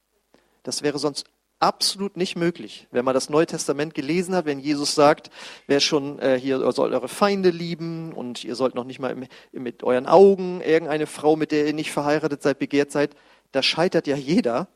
Das 0.65 0.83
wäre 0.83 0.99
sonst 0.99 1.27
absolut 1.61 2.17
nicht 2.17 2.37
möglich. 2.37 2.87
Wenn 2.91 3.05
man 3.05 3.15
das 3.15 3.31
Neue 3.31 3.47
Testament 3.47 3.95
gelesen 3.95 4.35
hat, 4.35 4.45
wenn 4.45 4.59
Jesus 4.59 4.95
sagt, 4.95 5.31
wer 5.67 5.81
schon 5.81 6.19
äh, 6.19 6.39
hier 6.39 6.71
soll 6.73 6.93
eure 6.93 7.09
Feinde 7.09 7.51
lieben 7.51 8.13
und 8.13 8.45
ihr 8.45 8.57
sollt 8.57 8.75
noch 8.75 8.85
nicht 8.85 8.99
mal 8.99 9.13
im, 9.13 9.63
mit 9.63 9.83
euren 9.83 10.07
Augen 10.07 10.61
irgendeine 10.61 11.07
Frau, 11.07 11.37
mit 11.37 11.53
der 11.53 11.67
ihr 11.67 11.73
nicht 11.73 11.93
verheiratet 11.93 12.43
seid, 12.43 12.59
begehrt 12.59 12.91
seid, 12.91 13.15
da 13.57 13.63
scheitert 13.63 14.07
ja 14.07 14.17
jeder. 14.17 14.69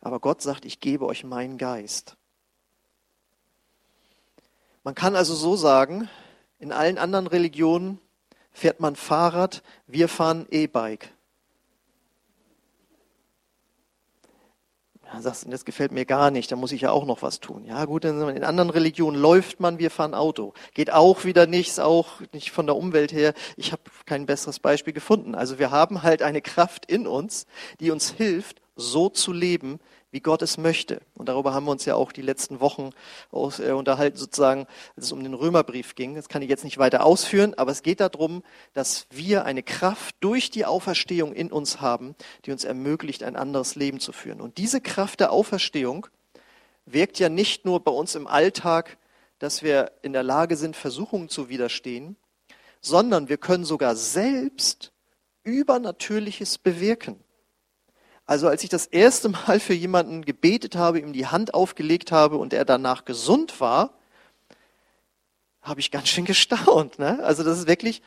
Aber 0.00 0.18
Gott 0.18 0.42
sagt, 0.42 0.64
ich 0.64 0.80
gebe 0.80 1.06
euch 1.06 1.22
meinen 1.22 1.58
Geist. 1.58 2.16
Man 4.82 4.94
kann 4.94 5.16
also 5.16 5.34
so 5.34 5.56
sagen, 5.56 6.08
in 6.58 6.72
allen 6.72 6.98
anderen 6.98 7.26
Religionen 7.26 8.00
fährt 8.52 8.80
man 8.80 8.96
Fahrrad, 8.96 9.62
wir 9.86 10.08
fahren 10.08 10.46
E-Bike. 10.50 11.13
Ja, 15.14 15.22
sagst 15.22 15.44
du, 15.44 15.50
das 15.50 15.64
gefällt 15.64 15.92
mir 15.92 16.04
gar 16.04 16.32
nicht, 16.32 16.50
da 16.50 16.56
muss 16.56 16.72
ich 16.72 16.80
ja 16.80 16.90
auch 16.90 17.06
noch 17.06 17.22
was 17.22 17.38
tun. 17.38 17.64
Ja 17.64 17.84
gut, 17.84 18.04
in 18.04 18.44
anderen 18.44 18.70
Religionen 18.70 19.20
läuft 19.20 19.60
man, 19.60 19.78
wir 19.78 19.90
fahren 19.90 20.12
Auto. 20.12 20.54
Geht 20.74 20.92
auch 20.92 21.24
wieder 21.24 21.46
nichts, 21.46 21.78
auch 21.78 22.20
nicht 22.32 22.50
von 22.50 22.66
der 22.66 22.74
Umwelt 22.74 23.12
her. 23.12 23.32
Ich 23.56 23.70
habe 23.70 23.82
kein 24.06 24.26
besseres 24.26 24.58
Beispiel 24.58 24.92
gefunden. 24.92 25.36
Also 25.36 25.60
wir 25.60 25.70
haben 25.70 26.02
halt 26.02 26.22
eine 26.22 26.42
Kraft 26.42 26.86
in 26.86 27.06
uns, 27.06 27.46
die 27.78 27.92
uns 27.92 28.10
hilft, 28.10 28.60
so 28.74 29.08
zu 29.08 29.32
leben, 29.32 29.78
wie 30.14 30.20
Gott 30.20 30.42
es 30.42 30.58
möchte. 30.58 31.00
Und 31.14 31.28
darüber 31.28 31.52
haben 31.54 31.64
wir 31.64 31.72
uns 31.72 31.84
ja 31.86 31.96
auch 31.96 32.12
die 32.12 32.22
letzten 32.22 32.60
Wochen 32.60 32.90
aus, 33.32 33.58
äh, 33.58 33.72
unterhalten, 33.72 34.16
sozusagen, 34.16 34.68
als 34.96 35.06
es 35.06 35.12
um 35.12 35.24
den 35.24 35.34
Römerbrief 35.34 35.96
ging. 35.96 36.14
Das 36.14 36.28
kann 36.28 36.40
ich 36.40 36.48
jetzt 36.48 36.62
nicht 36.62 36.78
weiter 36.78 37.04
ausführen, 37.04 37.54
aber 37.54 37.72
es 37.72 37.82
geht 37.82 37.98
darum, 37.98 38.44
dass 38.74 39.08
wir 39.10 39.44
eine 39.44 39.64
Kraft 39.64 40.14
durch 40.20 40.50
die 40.50 40.66
Auferstehung 40.66 41.32
in 41.32 41.50
uns 41.50 41.80
haben, 41.80 42.14
die 42.44 42.52
uns 42.52 42.62
ermöglicht, 42.62 43.24
ein 43.24 43.34
anderes 43.34 43.74
Leben 43.74 43.98
zu 43.98 44.12
führen. 44.12 44.40
Und 44.40 44.56
diese 44.56 44.80
Kraft 44.80 45.18
der 45.18 45.32
Auferstehung 45.32 46.06
wirkt 46.86 47.18
ja 47.18 47.28
nicht 47.28 47.64
nur 47.64 47.80
bei 47.80 47.90
uns 47.90 48.14
im 48.14 48.28
Alltag, 48.28 48.98
dass 49.40 49.64
wir 49.64 49.90
in 50.02 50.12
der 50.12 50.22
Lage 50.22 50.56
sind, 50.56 50.76
Versuchungen 50.76 51.28
zu 51.28 51.48
widerstehen, 51.48 52.14
sondern 52.80 53.28
wir 53.28 53.36
können 53.36 53.64
sogar 53.64 53.96
selbst 53.96 54.92
Übernatürliches 55.42 56.58
bewirken. 56.58 57.23
Also 58.26 58.48
als 58.48 58.62
ich 58.64 58.70
das 58.70 58.86
erste 58.86 59.28
Mal 59.28 59.60
für 59.60 59.74
jemanden 59.74 60.24
gebetet 60.24 60.76
habe, 60.76 61.00
ihm 61.00 61.12
die 61.12 61.26
Hand 61.26 61.52
aufgelegt 61.52 62.10
habe 62.10 62.36
und 62.36 62.52
er 62.52 62.64
danach 62.64 63.04
gesund 63.04 63.60
war, 63.60 63.98
habe 65.60 65.80
ich 65.80 65.90
ganz 65.90 66.08
schön 66.08 66.24
gestaunt. 66.24 66.98
Ne? 66.98 67.22
Also 67.22 67.42
das 67.42 67.58
ist 67.58 67.66
wirklich, 67.66 68.02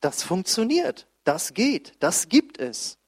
das 0.00 0.22
funktioniert, 0.22 1.06
das 1.24 1.54
geht, 1.54 1.94
das 2.00 2.28
gibt 2.28 2.58
es. 2.58 2.98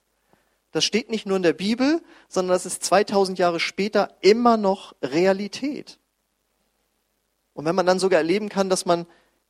Das 0.73 0.85
steht 0.85 1.11
nicht 1.11 1.27
nur 1.27 1.37
in 1.37 1.43
der 1.43 1.53
Bibel, 1.53 2.03
sondern 2.29 2.55
das 2.55 2.65
ist 2.65 2.83
2000 2.83 3.39
Jahre 3.39 3.61
später 3.61 4.17
immer 4.21 4.57
noch 4.57 4.95
Realität. 5.03 5.99
Und 7.53 7.67
wenn 7.67 7.75
man 7.75 7.85
dann 7.85 7.99
sogar 7.99 8.19
erleben 8.19 8.49
kann, 8.49 8.71
dass 8.71 8.87
man 8.87 9.07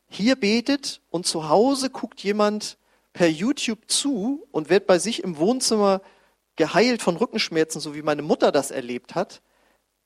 hier 0.08 0.34
betet 0.34 1.00
und 1.10 1.24
zu 1.24 1.48
Hause 1.48 1.90
guckt 1.90 2.20
jemand 2.22 2.76
per 3.12 3.28
YouTube 3.28 3.88
zu 3.88 4.46
und 4.50 4.68
wird 4.68 4.88
bei 4.88 4.98
sich 4.98 5.22
im 5.22 5.38
Wohnzimmer 5.38 6.02
geheilt 6.56 7.02
von 7.02 7.16
Rückenschmerzen, 7.16 7.80
so 7.80 7.94
wie 7.94 8.02
meine 8.02 8.22
Mutter 8.22 8.52
das 8.52 8.70
erlebt 8.70 9.14
hat, 9.14 9.42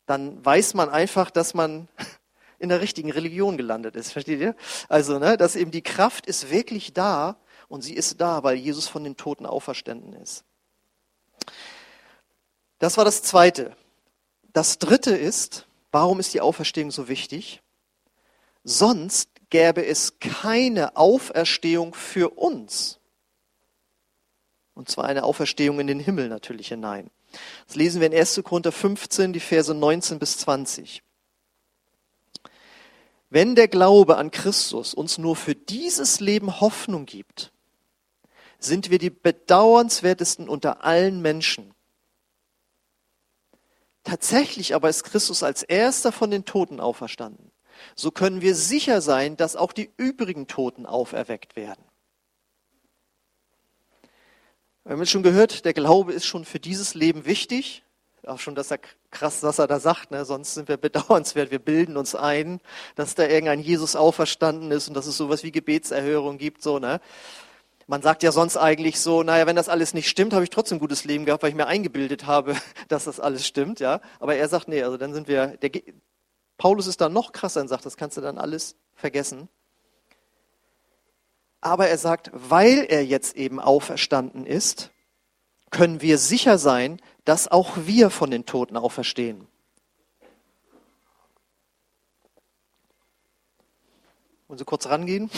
dann 0.06 0.44
weiß 0.44 0.74
man 0.74 0.88
einfach, 0.88 1.30
dass 1.30 1.54
man 1.54 1.88
in 2.58 2.68
der 2.68 2.80
richtigen 2.80 3.10
Religion 3.10 3.56
gelandet 3.56 3.96
ist. 3.96 4.12
Versteht 4.12 4.40
ihr? 4.40 4.54
Also, 4.88 5.18
ne, 5.18 5.36
dass 5.36 5.56
eben 5.56 5.70
die 5.70 5.82
Kraft 5.82 6.26
ist 6.26 6.50
wirklich 6.50 6.92
da 6.92 7.36
und 7.68 7.82
sie 7.82 7.94
ist 7.94 8.20
da, 8.20 8.42
weil 8.42 8.56
Jesus 8.56 8.88
von 8.88 9.04
den 9.04 9.16
Toten 9.16 9.46
auferstanden 9.46 10.12
ist. 10.14 10.44
Das 12.78 12.96
war 12.96 13.04
das 13.04 13.22
Zweite. 13.22 13.76
Das 14.52 14.78
Dritte 14.78 15.16
ist, 15.16 15.66
warum 15.90 16.20
ist 16.20 16.32
die 16.34 16.40
Auferstehung 16.40 16.90
so 16.90 17.08
wichtig? 17.08 17.62
Sonst 18.64 19.30
gäbe 19.50 19.84
es 19.84 20.18
keine 20.18 20.96
Auferstehung 20.96 21.94
für 21.94 22.30
uns. 22.30 22.98
Und 24.76 24.90
zwar 24.90 25.06
eine 25.06 25.24
Auferstehung 25.24 25.80
in 25.80 25.86
den 25.86 25.98
Himmel 25.98 26.28
natürlich 26.28 26.68
hinein. 26.68 27.10
Das 27.66 27.76
lesen 27.76 28.00
wir 28.00 28.08
in 28.08 28.16
1. 28.16 28.42
Korinther 28.44 28.72
15, 28.72 29.32
die 29.32 29.40
Verse 29.40 29.72
19 29.72 30.18
bis 30.18 30.36
20. 30.36 31.02
Wenn 33.30 33.54
der 33.54 33.68
Glaube 33.68 34.18
an 34.18 34.30
Christus 34.30 34.92
uns 34.92 35.16
nur 35.16 35.34
für 35.34 35.54
dieses 35.54 36.20
Leben 36.20 36.60
Hoffnung 36.60 37.06
gibt, 37.06 37.52
sind 38.58 38.90
wir 38.90 38.98
die 38.98 39.08
bedauernswertesten 39.08 40.46
unter 40.46 40.84
allen 40.84 41.22
Menschen. 41.22 41.74
Tatsächlich 44.04 44.74
aber 44.74 44.90
ist 44.90 45.04
Christus 45.04 45.42
als 45.42 45.62
erster 45.62 46.12
von 46.12 46.30
den 46.30 46.44
Toten 46.44 46.80
auferstanden. 46.80 47.50
So 47.94 48.10
können 48.10 48.42
wir 48.42 48.54
sicher 48.54 49.00
sein, 49.00 49.38
dass 49.38 49.56
auch 49.56 49.72
die 49.72 49.90
übrigen 49.96 50.46
Toten 50.46 50.84
auferweckt 50.84 51.56
werden. 51.56 51.82
Wir 54.86 54.92
haben 54.92 55.00
jetzt 55.00 55.10
schon 55.10 55.24
gehört, 55.24 55.64
der 55.64 55.72
Glaube 55.72 56.12
ist 56.12 56.26
schon 56.26 56.44
für 56.44 56.60
dieses 56.60 56.94
Leben 56.94 57.26
wichtig. 57.26 57.82
Auch 58.24 58.38
schon, 58.38 58.54
dass 58.54 58.70
er 58.70 58.78
krass, 59.10 59.42
was 59.42 59.58
er 59.58 59.66
da 59.66 59.80
sagt, 59.80 60.12
ne? 60.12 60.24
sonst 60.24 60.54
sind 60.54 60.68
wir 60.68 60.76
bedauernswert. 60.76 61.50
Wir 61.50 61.58
bilden 61.58 61.96
uns 61.96 62.14
ein, 62.14 62.60
dass 62.94 63.16
da 63.16 63.24
irgendein 63.24 63.58
Jesus 63.58 63.96
auferstanden 63.96 64.70
ist 64.70 64.86
und 64.86 64.94
dass 64.94 65.06
es 65.06 65.16
sowas 65.16 65.42
wie 65.42 65.50
Gebetserhörung 65.50 66.38
gibt, 66.38 66.62
so, 66.62 66.78
ne? 66.78 67.00
Man 67.88 68.00
sagt 68.00 68.22
ja 68.22 68.30
sonst 68.30 68.56
eigentlich 68.56 69.00
so, 69.00 69.24
naja, 69.24 69.46
wenn 69.48 69.56
das 69.56 69.68
alles 69.68 69.92
nicht 69.92 70.08
stimmt, 70.08 70.32
habe 70.32 70.44
ich 70.44 70.50
trotzdem 70.50 70.76
ein 70.76 70.80
gutes 70.80 71.04
Leben 71.04 71.24
gehabt, 71.24 71.42
weil 71.42 71.50
ich 71.50 71.56
mir 71.56 71.66
eingebildet 71.66 72.26
habe, 72.26 72.54
dass 72.88 73.06
das 73.06 73.18
alles 73.18 73.44
stimmt, 73.44 73.80
ja. 73.80 74.00
Aber 74.20 74.36
er 74.36 74.48
sagt, 74.48 74.68
nee, 74.68 74.84
also 74.84 74.96
dann 74.96 75.12
sind 75.12 75.26
wir, 75.26 75.56
der, 75.56 75.72
Paulus 76.58 76.86
ist 76.86 77.00
da 77.00 77.08
noch 77.08 77.32
krasser 77.32 77.60
und 77.60 77.66
sagt, 77.66 77.84
das 77.86 77.96
kannst 77.96 78.16
du 78.18 78.20
dann 78.20 78.38
alles 78.38 78.76
vergessen. 78.94 79.48
Aber 81.66 81.88
er 81.88 81.98
sagt, 81.98 82.30
weil 82.32 82.86
er 82.88 83.04
jetzt 83.04 83.34
eben 83.34 83.58
auferstanden 83.58 84.46
ist, 84.46 84.92
können 85.70 86.00
wir 86.00 86.16
sicher 86.16 86.58
sein, 86.58 87.02
dass 87.24 87.48
auch 87.48 87.76
wir 87.76 88.10
von 88.10 88.30
den 88.30 88.46
Toten 88.46 88.76
auferstehen. 88.76 89.48
Wollen 94.46 94.58
Sie 94.58 94.64
kurz 94.64 94.86
rangehen? 94.86 95.28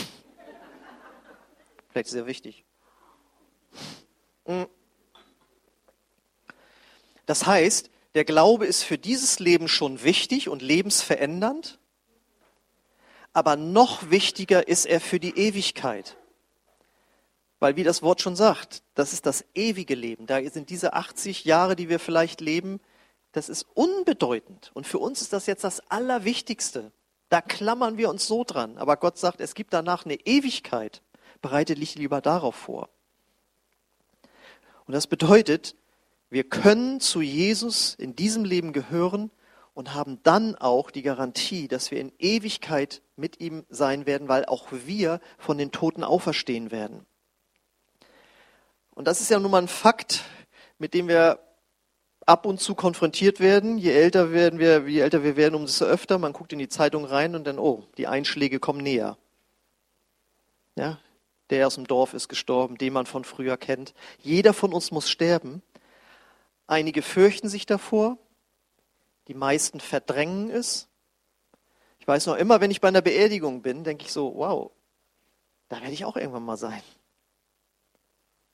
Vielleicht 1.89 2.09
sehr 2.09 2.27
wichtig. 2.27 2.63
Das 7.25 7.47
heißt, 7.47 7.89
der 8.13 8.23
Glaube 8.23 8.67
ist 8.67 8.83
für 8.83 8.99
dieses 8.99 9.39
Leben 9.39 9.67
schon 9.67 10.03
wichtig 10.03 10.47
und 10.47 10.61
lebensverändernd, 10.61 11.79
aber 13.33 13.55
noch 13.55 14.11
wichtiger 14.11 14.67
ist 14.67 14.85
er 14.85 15.01
für 15.01 15.19
die 15.19 15.35
Ewigkeit. 15.35 16.17
Weil 17.59 17.75
wie 17.75 17.83
das 17.83 18.01
Wort 18.01 18.21
schon 18.21 18.35
sagt, 18.35 18.83
das 18.95 19.13
ist 19.13 19.25
das 19.25 19.43
ewige 19.53 19.95
Leben. 19.95 20.27
Da 20.27 20.41
sind 20.49 20.69
diese 20.69 20.93
80 20.93 21.45
Jahre, 21.45 21.75
die 21.75 21.89
wir 21.89 21.99
vielleicht 21.99 22.41
leben, 22.41 22.79
das 23.31 23.49
ist 23.49 23.67
unbedeutend. 23.73 24.71
Und 24.73 24.87
für 24.87 24.99
uns 24.99 25.21
ist 25.21 25.33
das 25.33 25.45
jetzt 25.45 25.63
das 25.63 25.81
Allerwichtigste. 25.89 26.91
Da 27.27 27.41
klammern 27.41 27.97
wir 27.97 28.09
uns 28.09 28.25
so 28.25 28.43
dran. 28.43 28.77
Aber 28.77 28.97
Gott 28.97 29.17
sagt, 29.17 29.39
es 29.41 29.53
gibt 29.53 29.73
danach 29.73 30.05
eine 30.05 30.15
Ewigkeit. 30.15 31.01
Bereite 31.41 31.75
dich 31.75 31.95
lieber 31.95 32.21
darauf 32.21 32.55
vor. 32.55 32.89
Und 34.85 34.93
das 34.93 35.05
bedeutet, 35.05 35.75
wir 36.29 36.43
können 36.43 36.99
zu 36.99 37.21
Jesus 37.21 37.93
in 37.95 38.15
diesem 38.15 38.45
Leben 38.45 38.73
gehören 38.73 39.31
und 39.73 39.93
haben 39.93 40.21
dann 40.23 40.55
auch 40.55 40.89
die 40.91 41.03
Garantie, 41.03 41.67
dass 41.67 41.91
wir 41.91 41.99
in 41.99 42.11
Ewigkeit 42.17 43.01
mit 43.15 43.39
ihm 43.39 43.65
sein 43.69 44.05
werden, 44.05 44.27
weil 44.27 44.45
auch 44.45 44.67
wir 44.71 45.19
von 45.37 45.57
den 45.57 45.71
Toten 45.71 46.03
auferstehen 46.03 46.71
werden. 46.71 47.05
Und 48.91 49.07
das 49.07 49.21
ist 49.21 49.29
ja 49.29 49.39
nun 49.39 49.51
mal 49.51 49.61
ein 49.61 49.67
Fakt, 49.67 50.23
mit 50.77 50.93
dem 50.93 51.07
wir 51.07 51.39
ab 52.25 52.45
und 52.45 52.59
zu 52.61 52.75
konfrontiert 52.75 53.39
werden. 53.39 53.77
Je 53.77 53.91
älter 53.91 54.31
werden 54.31 54.59
wir, 54.59 54.87
je 54.87 54.99
älter 54.99 55.23
wir 55.23 55.35
werden, 55.35 55.55
umso 55.55 55.85
öfter. 55.85 56.17
Man 56.19 56.33
guckt 56.33 56.53
in 56.53 56.59
die 56.59 56.69
Zeitung 56.69 57.05
rein 57.05 57.35
und 57.35 57.45
dann, 57.45 57.59
oh, 57.59 57.83
die 57.97 58.07
Einschläge 58.07 58.59
kommen 58.59 58.81
näher. 58.81 59.17
Ja, 60.75 60.99
der 61.49 61.67
aus 61.67 61.75
dem 61.75 61.87
Dorf 61.87 62.13
ist 62.13 62.29
gestorben, 62.29 62.77
den 62.77 62.93
man 62.93 63.05
von 63.05 63.23
früher 63.23 63.57
kennt. 63.57 63.93
Jeder 64.21 64.53
von 64.53 64.73
uns 64.73 64.91
muss 64.91 65.09
sterben. 65.09 65.61
Einige 66.67 67.01
fürchten 67.01 67.49
sich 67.49 67.65
davor, 67.65 68.17
Die 69.29 69.35
meisten 69.35 69.79
verdrängen 69.79 70.49
es. 70.49 70.87
Ich 71.99 72.07
weiß 72.07 72.25
noch 72.25 72.35
immer, 72.35 72.61
wenn 72.61 72.71
ich 72.71 72.81
bei 72.81 72.87
einer 72.87 73.03
Beerdigung 73.03 73.61
bin, 73.61 73.83
denke 73.83 74.05
ich 74.05 74.11
so, 74.11 74.33
wow, 74.35 74.71
da 75.67 75.79
werde 75.81 75.93
ich 75.93 76.03
auch 76.03 76.17
irgendwann 76.17 76.43
mal 76.43 76.57
sein. 76.57 76.81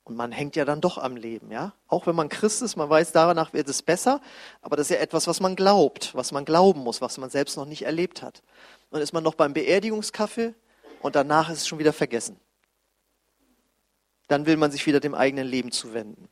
Und 0.06 0.16
man 0.16 0.32
hängt 0.32 0.56
ja 0.56 0.66
dann 0.66 0.82
doch 0.82 1.00
am 1.00 1.16
Leben, 1.16 1.52
ja? 1.52 1.74
Auch 1.88 2.06
wenn 2.06 2.16
man 2.16 2.30
Christ 2.30 2.62
ist, 2.62 2.76
man 2.76 2.90
weiß, 2.90 3.12
danach 3.12 3.54
wird 3.54 3.68
es 3.68 3.82
besser, 3.82 4.22
aber 4.62 4.78
das 4.78 4.90
ist 4.92 4.96
ja 4.96 5.02
etwas, 5.02 5.26
was 5.26 5.40
man 5.40 5.56
glaubt, 5.56 6.14
was 6.14 6.32
man 6.32 6.46
glauben 6.46 6.82
muss, 6.82 7.02
was 7.02 7.18
man 7.18 7.32
selbst 7.32 7.58
noch 7.58 7.66
nicht 7.66 7.82
erlebt 7.82 8.22
hat. 8.22 8.44
Und 8.92 9.02
ist 9.02 9.14
man 9.14 9.24
noch 9.24 9.34
beim 9.34 9.54
Beerdigungskaffee 9.54 10.54
und 11.02 11.16
danach 11.16 11.50
ist 11.50 11.58
es 11.58 11.68
schon 11.68 11.80
wieder 11.80 11.92
vergessen. 11.92 12.40
Dann 14.28 14.46
will 14.46 14.58
man 14.58 14.72
sich 14.72 14.86
wieder 14.86 15.00
dem 15.00 15.16
eigenen 15.16 15.48
Leben 15.48 15.72
zuwenden. 15.72 16.30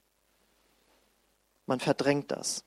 Man 1.66 1.80
verdrängt 1.80 2.32
das. 2.32 2.66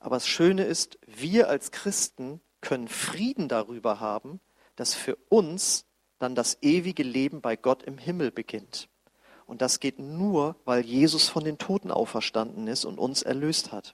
Aber 0.00 0.16
das 0.16 0.26
Schöne 0.26 0.64
ist, 0.64 0.98
wir 1.06 1.48
als 1.48 1.70
Christen 1.70 2.40
können 2.60 2.88
Frieden 2.88 3.46
darüber 3.46 4.00
haben, 4.00 4.40
dass 4.74 4.92
für 4.94 5.16
uns 5.28 5.86
dann 6.18 6.34
das 6.34 6.58
ewige 6.62 7.04
Leben 7.04 7.40
bei 7.40 7.54
Gott 7.54 7.84
im 7.84 7.96
Himmel 7.96 8.32
beginnt. 8.32 8.88
Und 9.52 9.60
das 9.60 9.80
geht 9.80 9.98
nur, 9.98 10.56
weil 10.64 10.80
Jesus 10.80 11.28
von 11.28 11.44
den 11.44 11.58
Toten 11.58 11.90
auferstanden 11.90 12.68
ist 12.68 12.86
und 12.86 12.98
uns 12.98 13.20
erlöst 13.20 13.70
hat. 13.70 13.92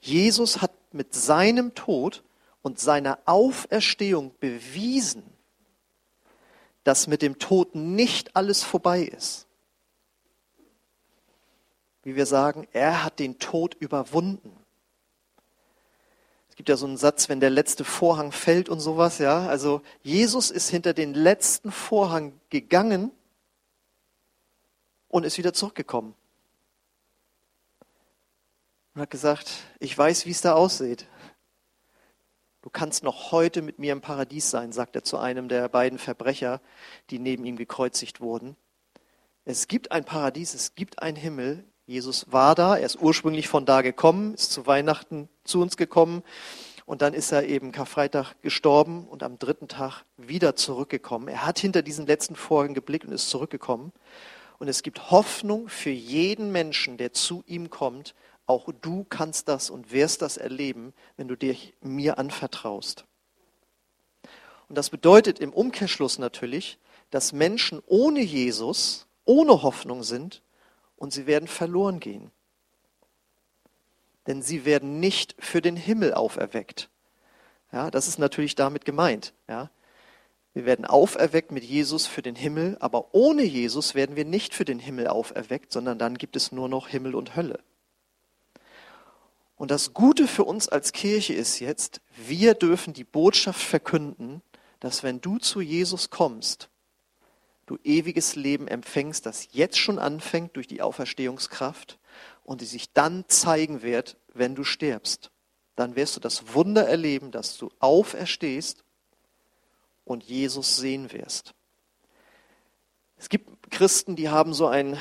Jesus 0.00 0.62
hat 0.62 0.70
mit 0.90 1.14
seinem 1.14 1.74
Tod 1.74 2.24
und 2.62 2.80
seiner 2.80 3.18
Auferstehung 3.26 4.32
bewiesen, 4.40 5.22
dass 6.82 7.08
mit 7.08 7.20
dem 7.20 7.38
Tod 7.38 7.74
nicht 7.74 8.34
alles 8.36 8.62
vorbei 8.62 9.02
ist. 9.02 9.46
Wie 12.04 12.16
wir 12.16 12.24
sagen, 12.24 12.66
er 12.72 13.04
hat 13.04 13.18
den 13.18 13.38
Tod 13.38 13.74
überwunden. 13.74 14.56
Es 16.48 16.56
gibt 16.56 16.70
ja 16.70 16.78
so 16.78 16.86
einen 16.86 16.96
Satz, 16.96 17.28
wenn 17.28 17.40
der 17.40 17.50
letzte 17.50 17.84
Vorhang 17.84 18.32
fällt 18.32 18.70
und 18.70 18.80
sowas, 18.80 19.18
ja. 19.18 19.46
Also 19.46 19.82
Jesus 20.02 20.50
ist 20.50 20.70
hinter 20.70 20.94
den 20.94 21.12
letzten 21.12 21.70
Vorhang 21.70 22.32
gegangen 22.48 23.10
und 25.08 25.24
ist 25.24 25.38
wieder 25.38 25.52
zurückgekommen. 25.52 26.14
Und 28.94 29.02
hat 29.02 29.10
gesagt, 29.10 29.50
ich 29.78 29.96
weiß, 29.96 30.26
wie 30.26 30.30
es 30.30 30.40
da 30.40 30.54
aussieht. 30.54 31.06
Du 32.62 32.70
kannst 32.70 33.04
noch 33.04 33.30
heute 33.30 33.62
mit 33.62 33.78
mir 33.78 33.92
im 33.92 34.00
Paradies 34.00 34.50
sein, 34.50 34.72
sagt 34.72 34.96
er 34.96 35.04
zu 35.04 35.18
einem 35.18 35.48
der 35.48 35.68
beiden 35.68 35.98
Verbrecher, 35.98 36.60
die 37.10 37.18
neben 37.18 37.44
ihm 37.44 37.56
gekreuzigt 37.56 38.20
wurden. 38.20 38.56
Es 39.44 39.68
gibt 39.68 39.92
ein 39.92 40.04
Paradies, 40.04 40.54
es 40.54 40.74
gibt 40.74 41.00
einen 41.00 41.16
Himmel, 41.16 41.64
Jesus 41.86 42.26
war 42.32 42.56
da, 42.56 42.76
er 42.76 42.84
ist 42.84 43.00
ursprünglich 43.00 43.46
von 43.46 43.64
da 43.64 43.80
gekommen, 43.80 44.34
ist 44.34 44.50
zu 44.50 44.66
Weihnachten 44.66 45.28
zu 45.44 45.62
uns 45.62 45.76
gekommen 45.76 46.24
und 46.84 47.00
dann 47.00 47.14
ist 47.14 47.30
er 47.30 47.46
eben 47.46 47.70
Karfreitag 47.70 48.34
gestorben 48.42 49.06
und 49.06 49.22
am 49.22 49.38
dritten 49.38 49.68
Tag 49.68 50.04
wieder 50.16 50.56
zurückgekommen. 50.56 51.28
Er 51.28 51.46
hat 51.46 51.60
hinter 51.60 51.82
diesen 51.82 52.06
letzten 52.06 52.34
Vorhang 52.34 52.74
geblickt 52.74 53.04
und 53.06 53.12
ist 53.12 53.30
zurückgekommen. 53.30 53.92
Und 54.58 54.68
es 54.68 54.82
gibt 54.82 55.10
Hoffnung 55.10 55.68
für 55.68 55.90
jeden 55.90 56.52
Menschen, 56.52 56.96
der 56.96 57.12
zu 57.12 57.44
ihm 57.46 57.70
kommt. 57.70 58.14
Auch 58.46 58.68
du 58.80 59.04
kannst 59.04 59.48
das 59.48 59.70
und 59.70 59.92
wirst 59.92 60.22
das 60.22 60.36
erleben, 60.36 60.94
wenn 61.16 61.28
du 61.28 61.36
dich 61.36 61.74
mir 61.80 62.18
anvertraust. 62.18 63.04
Und 64.68 64.76
das 64.76 64.90
bedeutet 64.90 65.38
im 65.38 65.52
Umkehrschluss 65.52 66.18
natürlich, 66.18 66.78
dass 67.10 67.32
Menschen 67.32 67.82
ohne 67.86 68.20
Jesus, 68.20 69.06
ohne 69.24 69.62
Hoffnung 69.62 70.02
sind 70.02 70.42
und 70.96 71.12
sie 71.12 71.26
werden 71.26 71.48
verloren 71.48 72.00
gehen. 72.00 72.30
Denn 74.26 74.42
sie 74.42 74.64
werden 74.64 74.98
nicht 74.98 75.36
für 75.38 75.60
den 75.60 75.76
Himmel 75.76 76.14
auferweckt. 76.14 76.88
Ja, 77.72 77.90
das 77.90 78.08
ist 78.08 78.18
natürlich 78.18 78.54
damit 78.54 78.84
gemeint. 78.84 79.34
Ja. 79.48 79.70
Wir 80.56 80.64
werden 80.64 80.86
auferweckt 80.86 81.52
mit 81.52 81.64
Jesus 81.64 82.06
für 82.06 82.22
den 82.22 82.34
Himmel, 82.34 82.78
aber 82.80 83.14
ohne 83.14 83.42
Jesus 83.42 83.94
werden 83.94 84.16
wir 84.16 84.24
nicht 84.24 84.54
für 84.54 84.64
den 84.64 84.78
Himmel 84.78 85.06
auferweckt, 85.06 85.70
sondern 85.70 85.98
dann 85.98 86.16
gibt 86.16 86.34
es 86.34 86.50
nur 86.50 86.70
noch 86.70 86.88
Himmel 86.88 87.14
und 87.14 87.36
Hölle. 87.36 87.60
Und 89.56 89.70
das 89.70 89.92
Gute 89.92 90.26
für 90.26 90.44
uns 90.44 90.66
als 90.66 90.92
Kirche 90.92 91.34
ist 91.34 91.60
jetzt, 91.60 92.00
wir 92.26 92.54
dürfen 92.54 92.94
die 92.94 93.04
Botschaft 93.04 93.60
verkünden, 93.60 94.40
dass 94.80 95.02
wenn 95.02 95.20
du 95.20 95.36
zu 95.36 95.60
Jesus 95.60 96.08
kommst, 96.08 96.70
du 97.66 97.76
ewiges 97.84 98.34
Leben 98.34 98.66
empfängst, 98.66 99.26
das 99.26 99.48
jetzt 99.52 99.76
schon 99.76 99.98
anfängt 99.98 100.56
durch 100.56 100.66
die 100.66 100.80
Auferstehungskraft 100.80 101.98
und 102.44 102.62
die 102.62 102.66
sich 102.66 102.94
dann 102.94 103.26
zeigen 103.28 103.82
wird, 103.82 104.16
wenn 104.32 104.54
du 104.54 104.64
stirbst. 104.64 105.30
Dann 105.74 105.96
wirst 105.96 106.16
du 106.16 106.20
das 106.20 106.54
Wunder 106.54 106.88
erleben, 106.88 107.30
dass 107.30 107.58
du 107.58 107.68
auferstehst 107.78 108.85
und 110.06 110.24
Jesus 110.24 110.76
sehen 110.76 111.12
wirst. 111.12 111.52
Es 113.18 113.28
gibt 113.28 113.70
Christen, 113.70 114.16
die 114.16 114.30
haben 114.30 114.54
so 114.54 114.68
ein 114.68 114.96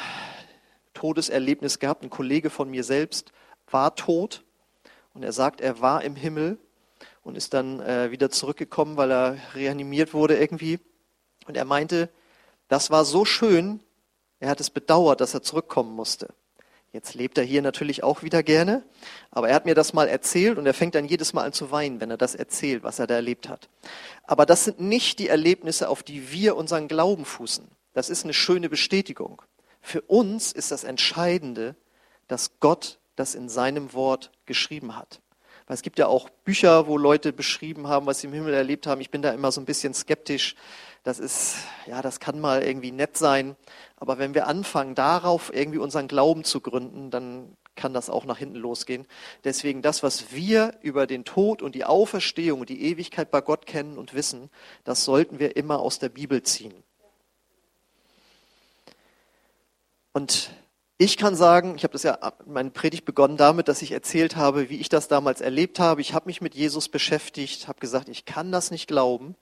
Todeserlebnis 0.94 1.80
gehabt. 1.80 2.04
Ein 2.04 2.10
Kollege 2.10 2.50
von 2.50 2.70
mir 2.70 2.84
selbst 2.84 3.32
war 3.70 3.96
tot 3.96 4.44
und 5.14 5.24
er 5.24 5.32
sagt, 5.32 5.62
er 5.62 5.80
war 5.80 6.04
im 6.04 6.16
Himmel 6.16 6.58
und 7.24 7.38
ist 7.38 7.54
dann 7.54 7.80
äh, 7.80 8.12
wieder 8.12 8.32
zurückgekommen, 8.32 8.98
weil 8.98 9.12
er 9.12 9.38
reanimiert 9.54 10.14
wurde 10.14 10.38
irgendwie. 10.38 10.80
Und 11.46 11.56
er 11.56 11.66
meinte, 11.66 12.10
das 12.68 12.90
war 12.90 13.06
so 13.06 13.26
schön, 13.26 13.82
er 14.40 14.50
hat 14.50 14.60
es 14.60 14.72
bedauert, 14.72 15.22
dass 15.22 15.34
er 15.34 15.44
zurückkommen 15.44 15.96
musste. 15.96 16.34
Jetzt 16.96 17.14
lebt 17.14 17.38
er 17.38 17.44
hier 17.44 17.62
natürlich 17.62 18.04
auch 18.04 18.24
wieder 18.24 18.42
gerne, 18.42 18.82
aber 19.30 19.50
er 19.50 19.56
hat 19.56 19.66
mir 19.66 19.76
das 19.76 19.92
mal 19.92 20.08
erzählt 20.08 20.58
und 20.58 20.66
er 20.66 20.74
fängt 20.74 20.96
dann 20.96 21.04
jedes 21.04 21.34
Mal 21.34 21.44
an 21.44 21.52
zu 21.52 21.70
weinen, 21.70 22.00
wenn 22.00 22.10
er 22.10 22.16
das 22.16 22.36
erzählt, 22.36 22.84
was 22.84 23.00
er 23.00 23.06
da 23.06 23.16
erlebt 23.16 23.50
hat. 23.50 23.68
Aber 24.24 24.46
das 24.46 24.64
sind 24.64 24.80
nicht 24.80 25.20
die 25.20 25.28
Erlebnisse, 25.28 25.90
auf 25.90 26.04
die 26.04 26.32
wir 26.32 26.56
unseren 26.56 26.88
Glauben 26.88 27.26
fußen. 27.26 27.68
Das 27.94 28.10
ist 28.10 28.24
eine 28.24 28.34
schöne 28.34 28.70
Bestätigung. 28.70 29.42
Für 29.82 30.00
uns 30.04 30.54
ist 30.54 30.72
das 30.72 30.86
Entscheidende, 30.86 31.76
dass 32.30 32.62
Gott 32.62 32.98
das 33.18 33.36
in 33.36 33.50
seinem 33.50 33.92
Wort 33.92 34.32
geschrieben 34.46 34.96
hat. 34.96 35.20
Weil 35.68 35.76
es 35.76 35.82
gibt 35.82 36.00
ja 36.00 36.08
auch 36.08 36.30
Bücher, 36.30 36.88
wo 36.88 36.98
Leute 36.98 37.34
beschrieben 37.34 37.90
haben, 37.90 38.06
was 38.06 38.22
sie 38.22 38.28
im 38.28 38.34
Himmel 38.34 38.54
erlebt 38.54 38.88
haben. 38.88 39.02
Ich 39.02 39.12
bin 39.12 39.22
da 39.22 39.34
immer 39.34 39.52
so 39.52 39.60
ein 39.60 39.66
bisschen 39.66 39.94
skeptisch. 39.94 40.56
Das 41.06 41.20
ist, 41.20 41.58
ja, 41.86 42.02
das 42.02 42.20
kann 42.20 42.40
mal 42.40 42.64
irgendwie 42.64 42.92
nett 42.92 43.16
sein. 43.16 43.56
Aber 43.96 44.18
wenn 44.18 44.34
wir 44.34 44.48
anfangen, 44.48 44.96
darauf 44.96 45.54
irgendwie 45.54 45.78
unseren 45.78 46.08
Glauben 46.08 46.44
zu 46.44 46.62
gründen, 46.62 47.12
dann 47.12 47.56
kann 47.76 47.94
das 47.94 48.10
auch 48.10 48.26
nach 48.26 48.40
hinten 48.40 48.56
losgehen. 48.56 49.06
Deswegen 49.44 49.84
das, 49.84 50.02
was 50.02 50.32
wir 50.32 50.74
über 50.82 51.06
den 51.06 51.24
Tod 51.24 51.62
und 51.62 51.76
die 51.76 51.86
Auferstehung 51.86 52.62
und 52.62 52.70
die 52.70 52.82
Ewigkeit 52.82 53.30
bei 53.30 53.42
Gott 53.42 53.68
kennen 53.68 54.00
und 54.00 54.16
wissen, 54.16 54.50
das 54.84 55.06
sollten 55.06 55.38
wir 55.38 55.56
immer 55.56 55.80
aus 55.80 56.00
der 56.00 56.10
Bibel 56.10 56.42
ziehen. 56.42 56.74
Und 60.12 60.50
ich 60.98 61.18
kann 61.18 61.36
sagen, 61.36 61.76
ich 61.76 61.84
habe 61.84 61.92
das 61.92 62.02
ja 62.02 62.18
meine 62.48 62.72
Predigt 62.72 63.06
begonnen 63.06 63.38
damit, 63.38 63.68
dass 63.68 63.84
ich 63.84 63.92
erzählt 63.92 64.38
habe, 64.38 64.72
wie 64.72 64.80
ich 64.80 64.90
das 64.90 65.08
damals 65.08 65.40
erlebt 65.42 65.78
habe. 65.78 66.02
Ich 66.02 66.16
habe 66.16 66.26
mich 66.26 66.42
mit 66.42 66.56
Jesus 66.56 66.90
beschäftigt, 66.90 67.68
habe 67.68 67.80
gesagt, 67.80 68.10
ich 68.10 68.26
kann 68.26 68.52
das 68.52 68.72
nicht 68.72 68.88
glauben. 68.88 69.36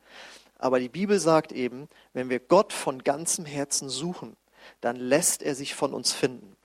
Aber 0.64 0.80
die 0.80 0.88
Bibel 0.88 1.20
sagt 1.20 1.52
eben, 1.52 1.90
wenn 2.14 2.30
wir 2.30 2.40
Gott 2.40 2.72
von 2.72 3.04
ganzem 3.04 3.46
Herzen 3.46 3.90
suchen, 3.90 4.38
dann 4.80 4.96
lässt 4.96 5.44
er 5.44 5.56
sich 5.56 5.76
von 5.76 5.94
uns 5.94 6.14
finden. 6.14 6.56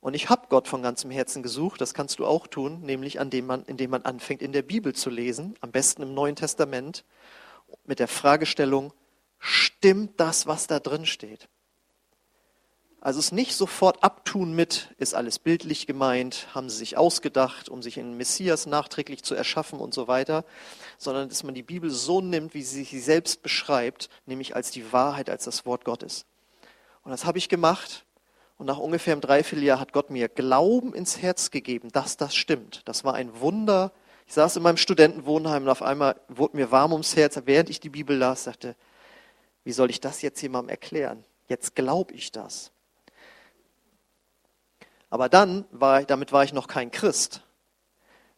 Und 0.00 0.14
ich 0.14 0.30
habe 0.30 0.46
Gott 0.48 0.68
von 0.68 0.80
ganzem 0.80 1.10
Herzen 1.10 1.42
gesucht, 1.42 1.82
das 1.82 1.92
kannst 1.92 2.18
du 2.18 2.24
auch 2.24 2.46
tun, 2.46 2.80
nämlich 2.80 3.20
an 3.20 3.28
dem 3.28 3.44
man, 3.44 3.62
indem 3.66 3.90
man 3.90 4.06
anfängt, 4.06 4.40
in 4.40 4.52
der 4.52 4.62
Bibel 4.62 4.94
zu 4.94 5.10
lesen, 5.10 5.54
am 5.60 5.70
besten 5.70 6.00
im 6.00 6.14
Neuen 6.14 6.34
Testament, 6.34 7.04
mit 7.84 7.98
der 7.98 8.08
Fragestellung, 8.08 8.94
stimmt 9.38 10.18
das, 10.18 10.46
was 10.46 10.66
da 10.66 10.80
drin 10.80 11.04
steht? 11.04 11.46
Also 13.04 13.18
es 13.18 13.32
nicht 13.32 13.56
sofort 13.56 14.04
abtun 14.04 14.54
mit, 14.54 14.94
ist 14.96 15.12
alles 15.12 15.40
bildlich 15.40 15.88
gemeint, 15.88 16.46
haben 16.54 16.70
sie 16.70 16.76
sich 16.76 16.96
ausgedacht, 16.96 17.68
um 17.68 17.82
sich 17.82 17.98
einen 17.98 18.16
Messias 18.16 18.66
nachträglich 18.66 19.24
zu 19.24 19.34
erschaffen 19.34 19.80
und 19.80 19.92
so 19.92 20.06
weiter, 20.06 20.44
sondern 20.98 21.28
dass 21.28 21.42
man 21.42 21.52
die 21.52 21.64
Bibel 21.64 21.90
so 21.90 22.20
nimmt, 22.20 22.54
wie 22.54 22.62
sie 22.62 22.84
sich 22.84 23.04
selbst 23.04 23.42
beschreibt, 23.42 24.08
nämlich 24.24 24.54
als 24.54 24.70
die 24.70 24.92
Wahrheit, 24.92 25.30
als 25.30 25.42
das 25.42 25.66
Wort 25.66 25.84
Gottes. 25.84 26.26
Und 27.02 27.10
das 27.10 27.24
habe 27.24 27.38
ich 27.38 27.48
gemacht 27.48 28.06
und 28.56 28.66
nach 28.66 28.78
ungefähr 28.78 29.14
einem 29.14 29.20
Dreivierteljahr 29.20 29.80
hat 29.80 29.92
Gott 29.92 30.10
mir 30.10 30.28
Glauben 30.28 30.94
ins 30.94 31.20
Herz 31.20 31.50
gegeben, 31.50 31.90
dass 31.90 32.16
das 32.16 32.36
stimmt. 32.36 32.82
Das 32.84 33.02
war 33.02 33.14
ein 33.14 33.40
Wunder. 33.40 33.90
Ich 34.28 34.34
saß 34.34 34.54
in 34.54 34.62
meinem 34.62 34.76
Studentenwohnheim 34.76 35.64
und 35.64 35.70
auf 35.70 35.82
einmal 35.82 36.20
wurde 36.28 36.56
mir 36.56 36.70
warm 36.70 36.92
ums 36.92 37.16
Herz, 37.16 37.36
während 37.46 37.68
ich 37.68 37.80
die 37.80 37.90
Bibel 37.90 38.16
las, 38.16 38.44
sagte, 38.44 38.76
wie 39.64 39.72
soll 39.72 39.90
ich 39.90 40.00
das 40.00 40.22
jetzt 40.22 40.40
jemandem 40.40 40.70
erklären? 40.70 41.24
Jetzt 41.48 41.74
glaube 41.74 42.14
ich 42.14 42.30
das. 42.30 42.70
Aber 45.12 45.28
dann 45.28 45.66
war, 45.72 46.04
damit 46.04 46.32
war 46.32 46.42
ich 46.42 46.54
noch 46.54 46.68
kein 46.68 46.90
Christ. 46.90 47.42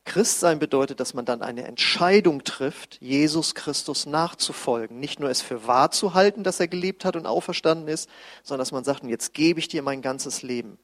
Christsein 0.05 0.59
bedeutet, 0.59 0.99
dass 0.99 1.15
man 1.15 1.25
dann 1.25 1.41
eine 1.41 1.63
Entscheidung 1.69 2.43
trifft, 2.43 3.01
Jesus 3.01 3.55
Christus 3.55 4.07
nachzufolgen. 4.07 4.99
Nicht 4.99 5.21
nur 5.21 5.31
es 5.31 5.41
für 5.41 5.69
wahr 5.69 5.93
zu 5.93 6.15
halten, 6.15 6.43
dass 6.43 6.59
er 6.59 6.67
gelebt 6.67 7.05
hat 7.05 7.15
und 7.15 7.27
auferstanden 7.27 7.87
ist, 7.87 8.11
sondern 8.43 8.63
dass 8.63 8.73
man 8.73 8.83
sagt, 8.83 9.05
jetzt 9.05 9.35
gebe 9.35 9.61
ich 9.61 9.69
dir 9.69 9.83
mein 9.83 10.03
ganzes 10.03 10.43
Leben. 10.43 10.81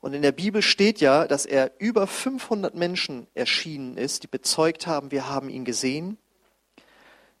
Und 0.00 0.14
in 0.14 0.22
der 0.22 0.30
Bibel 0.30 0.62
steht 0.62 1.00
ja, 1.00 1.26
dass 1.26 1.44
er 1.44 1.72
über 1.80 2.06
500 2.06 2.72
Menschen 2.76 3.26
erschienen 3.34 3.96
ist, 3.96 4.22
die 4.22 4.28
bezeugt 4.28 4.86
haben, 4.86 5.10
wir 5.10 5.28
haben 5.28 5.48
ihn 5.48 5.64
gesehen. 5.64 6.18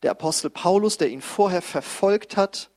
Der 0.02 0.10
Apostel 0.10 0.50
Paulus, 0.50 0.98
der 0.98 1.08
ihn 1.10 1.22
vorher 1.22 1.62
verfolgt 1.62 2.36
hat, 2.36 2.68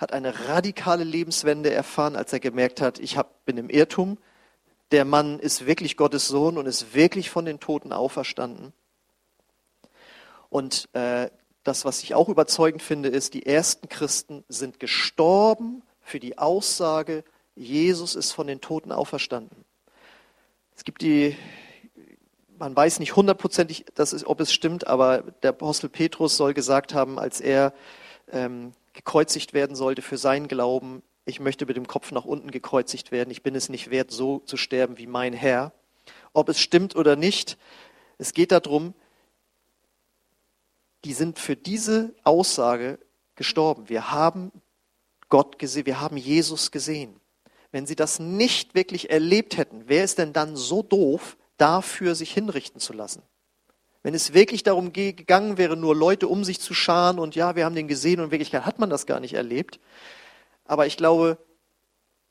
hat 0.00 0.12
eine 0.14 0.48
radikale 0.48 1.04
Lebenswende 1.04 1.70
erfahren, 1.70 2.16
als 2.16 2.32
er 2.32 2.40
gemerkt 2.40 2.80
hat, 2.80 2.98
ich 2.98 3.18
hab, 3.18 3.44
bin 3.44 3.58
im 3.58 3.68
Irrtum. 3.68 4.16
Der 4.92 5.04
Mann 5.04 5.38
ist 5.38 5.66
wirklich 5.66 5.98
Gottes 5.98 6.26
Sohn 6.26 6.56
und 6.56 6.64
ist 6.64 6.94
wirklich 6.94 7.28
von 7.28 7.44
den 7.44 7.60
Toten 7.60 7.92
auferstanden. 7.92 8.72
Und 10.48 10.88
äh, 10.94 11.28
das, 11.64 11.84
was 11.84 12.02
ich 12.02 12.14
auch 12.14 12.30
überzeugend 12.30 12.82
finde, 12.82 13.10
ist, 13.10 13.34
die 13.34 13.44
ersten 13.44 13.90
Christen 13.90 14.42
sind 14.48 14.80
gestorben 14.80 15.82
für 16.00 16.18
die 16.18 16.38
Aussage, 16.38 17.22
Jesus 17.54 18.14
ist 18.14 18.32
von 18.32 18.46
den 18.46 18.62
Toten 18.62 18.92
auferstanden. 18.92 19.66
Es 20.74 20.84
gibt 20.84 21.02
die, 21.02 21.36
man 22.58 22.74
weiß 22.74 23.00
nicht 23.00 23.16
hundertprozentig, 23.16 23.84
ob 24.24 24.40
es 24.40 24.50
stimmt, 24.50 24.86
aber 24.86 25.18
der 25.42 25.50
Apostel 25.50 25.90
Petrus 25.90 26.38
soll 26.38 26.54
gesagt 26.54 26.94
haben, 26.94 27.18
als 27.18 27.42
er 27.42 27.74
ähm, 28.32 28.72
gekreuzigt 29.00 29.54
werden 29.54 29.76
sollte 29.76 30.02
für 30.02 30.18
seinen 30.18 30.46
Glauben, 30.46 31.02
ich 31.24 31.40
möchte 31.40 31.64
mit 31.64 31.76
dem 31.78 31.86
Kopf 31.86 32.12
nach 32.12 32.26
unten 32.26 32.50
gekreuzigt 32.50 33.12
werden, 33.12 33.30
ich 33.30 33.42
bin 33.42 33.54
es 33.54 33.70
nicht 33.70 33.90
wert, 33.90 34.10
so 34.10 34.40
zu 34.40 34.58
sterben 34.58 34.98
wie 34.98 35.06
mein 35.06 35.32
Herr. 35.32 35.72
Ob 36.34 36.50
es 36.50 36.60
stimmt 36.60 36.96
oder 36.96 37.16
nicht, 37.16 37.56
es 38.18 38.34
geht 38.34 38.52
darum, 38.52 38.92
die 41.06 41.14
sind 41.14 41.38
für 41.38 41.56
diese 41.56 42.14
Aussage 42.24 42.98
gestorben. 43.36 43.88
Wir 43.88 44.12
haben 44.12 44.52
Gott 45.30 45.58
gesehen, 45.58 45.86
wir 45.86 45.98
haben 46.02 46.18
Jesus 46.18 46.70
gesehen. 46.70 47.18
Wenn 47.72 47.86
sie 47.86 47.96
das 47.96 48.18
nicht 48.18 48.74
wirklich 48.74 49.08
erlebt 49.08 49.56
hätten, 49.56 49.84
wer 49.86 50.04
ist 50.04 50.18
denn 50.18 50.34
dann 50.34 50.56
so 50.56 50.82
doof, 50.82 51.38
dafür 51.56 52.14
sich 52.14 52.34
hinrichten 52.34 52.80
zu 52.80 52.92
lassen? 52.92 53.22
Wenn 54.02 54.14
es 54.14 54.32
wirklich 54.32 54.62
darum 54.62 54.92
gegangen 54.92 55.58
wäre, 55.58 55.76
nur 55.76 55.94
Leute 55.94 56.26
um 56.26 56.42
sich 56.44 56.60
zu 56.60 56.72
scharen 56.72 57.18
und 57.18 57.34
ja, 57.34 57.54
wir 57.54 57.64
haben 57.64 57.74
den 57.74 57.88
gesehen 57.88 58.20
und 58.20 58.26
in 58.26 58.30
Wirklichkeit 58.30 58.64
hat 58.64 58.78
man 58.78 58.88
das 58.88 59.06
gar 59.06 59.20
nicht 59.20 59.34
erlebt. 59.34 59.78
Aber 60.64 60.86
ich 60.86 60.96
glaube, 60.96 61.36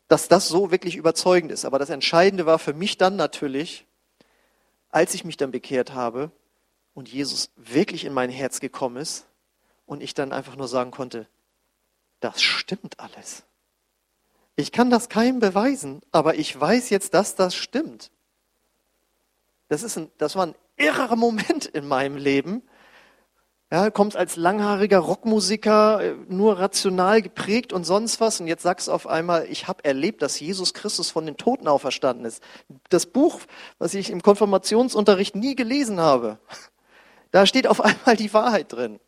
dass 0.08 0.28
das 0.28 0.48
so 0.48 0.72
wirklich 0.72 0.96
überzeugend 0.96 1.52
ist. 1.52 1.66
Aber 1.66 1.78
das 1.78 1.90
Entscheidende 1.90 2.46
war 2.46 2.58
für 2.58 2.74
mich 2.74 2.98
dann 2.98 3.16
natürlich, 3.16 3.86
als 4.90 5.14
ich 5.14 5.24
mich 5.24 5.38
dann 5.38 5.52
bekehrt 5.52 5.94
habe 5.94 6.32
und 6.96 7.08
Jesus 7.08 7.52
wirklich 7.56 8.06
in 8.06 8.14
mein 8.14 8.32
Herz 8.32 8.60
gekommen 8.60 8.98
ist 8.98 9.28
und 9.86 10.02
ich 10.02 10.16
dann 10.16 10.34
einfach 10.34 10.56
nur 10.56 10.68
sagen 10.68 10.90
konnte, 10.90 11.28
das 12.20 12.42
stimmt 12.42 13.00
alles. 13.00 13.44
Ich 14.56 14.72
kann 14.72 14.90
das 14.90 15.08
keinem 15.08 15.40
beweisen, 15.40 16.02
aber 16.12 16.36
ich 16.36 16.60
weiß 16.60 16.90
jetzt, 16.90 17.14
dass 17.14 17.36
das 17.36 17.56
stimmt. 17.56 18.12
Das, 19.70 19.84
ist 19.84 19.98
ein, 19.98 20.12
das 20.18 20.36
war 20.36 20.48
ein 20.48 20.56
irrer 20.80 21.16
Moment 21.16 21.66
in 21.66 21.88
meinem 21.88 22.18
Leben. 22.18 22.64
Ja, 23.72 23.92
kommst 23.92 24.18
als 24.18 24.36
langhaariger 24.36 24.98
Rockmusiker, 24.98 26.02
äh, 26.02 26.16
nur 26.28 26.58
rational 26.58 27.22
geprägt 27.22 27.72
und 27.72 27.84
sonst 27.84 28.20
was. 28.20 28.40
Und 28.40 28.48
jetzt 28.48 28.64
sagst 28.64 28.88
du 28.88 28.92
auf 28.92 29.06
einmal, 29.06 29.46
ich 29.48 29.68
habe 29.68 29.86
erlebt, 29.86 30.24
dass 30.24 30.40
Jesus 30.40 30.74
Christus 30.74 31.12
von 31.12 31.28
den 31.28 31.38
Toten 31.38 31.68
auferstanden 31.68 32.26
ist. 32.26 32.42
Das 32.90 33.06
Buch, 33.06 33.42
was 33.78 33.94
ich 33.94 34.10
im 34.10 34.24
Konfirmationsunterricht 34.24 35.36
nie 35.36 35.56
gelesen 35.56 36.00
habe, 36.00 36.40
da 37.32 37.46
steht 37.46 37.68
auf 37.68 37.80
einmal 37.82 38.16
die 38.16 38.34
Wahrheit 38.34 38.74
drin. 38.74 39.00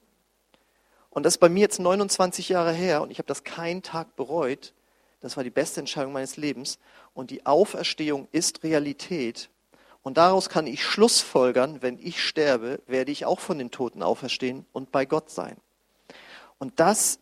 Und 1.10 1.26
das 1.26 1.36
ist 1.36 1.40
bei 1.40 1.50
mir 1.50 1.62
jetzt 1.62 1.80
29 1.80 2.50
Jahre 2.50 2.72
her 2.72 3.02
und 3.02 3.12
ich 3.12 3.18
habe 3.18 3.28
das 3.28 3.44
keinen 3.44 3.82
Tag 3.82 4.16
bereut. 4.16 4.74
Das 5.22 5.38
war 5.38 5.44
die 5.44 5.50
beste 5.50 5.80
Entscheidung 5.80 6.14
meines 6.14 6.38
Lebens. 6.38 6.80
Und 7.14 7.32
die 7.32 7.46
Auferstehung 7.46 8.28
ist 8.32 8.64
Realität. 8.64 9.50
Und 10.04 10.18
daraus 10.18 10.50
kann 10.50 10.66
ich 10.66 10.84
Schlussfolgern, 10.84 11.82
wenn 11.82 12.00
ich 12.00 12.24
sterbe, 12.24 12.82
werde 12.88 13.12
ich 13.12 13.26
auch 13.26 13.40
von 13.40 13.60
den 13.60 13.70
Toten 13.70 14.02
auferstehen 14.02 14.66
und 14.72 14.92
bei 14.92 15.06
Gott 15.06 15.30
sein. 15.30 15.58
Und 16.58 16.80
das 16.80 17.20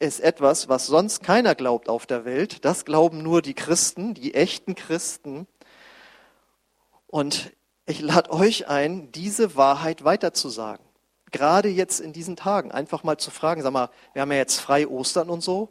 ist 0.00 0.20
etwas, 0.20 0.68
was 0.68 0.86
sonst 0.86 1.22
keiner 1.22 1.54
glaubt 1.54 1.88
auf 1.88 2.06
der 2.06 2.24
Welt. 2.24 2.64
Das 2.64 2.84
glauben 2.84 3.22
nur 3.22 3.42
die 3.42 3.54
Christen, 3.54 4.14
die 4.14 4.34
echten 4.34 4.74
Christen. 4.74 5.46
Und 7.06 7.52
ich 7.86 8.00
lade 8.00 8.30
euch 8.30 8.68
ein, 8.68 9.10
diese 9.12 9.56
Wahrheit 9.56 10.04
weiterzusagen. 10.04 10.84
Gerade 11.30 11.68
jetzt 11.68 12.00
in 12.00 12.12
diesen 12.12 12.36
Tagen 12.36 12.72
einfach 12.72 13.04
mal 13.04 13.18
zu 13.18 13.30
fragen, 13.30 13.62
sag 13.62 13.72
mal, 13.72 13.90
wir 14.12 14.22
haben 14.22 14.32
ja 14.32 14.38
jetzt 14.38 14.60
frei 14.60 14.88
Ostern 14.88 15.30
und 15.30 15.42
so. 15.42 15.70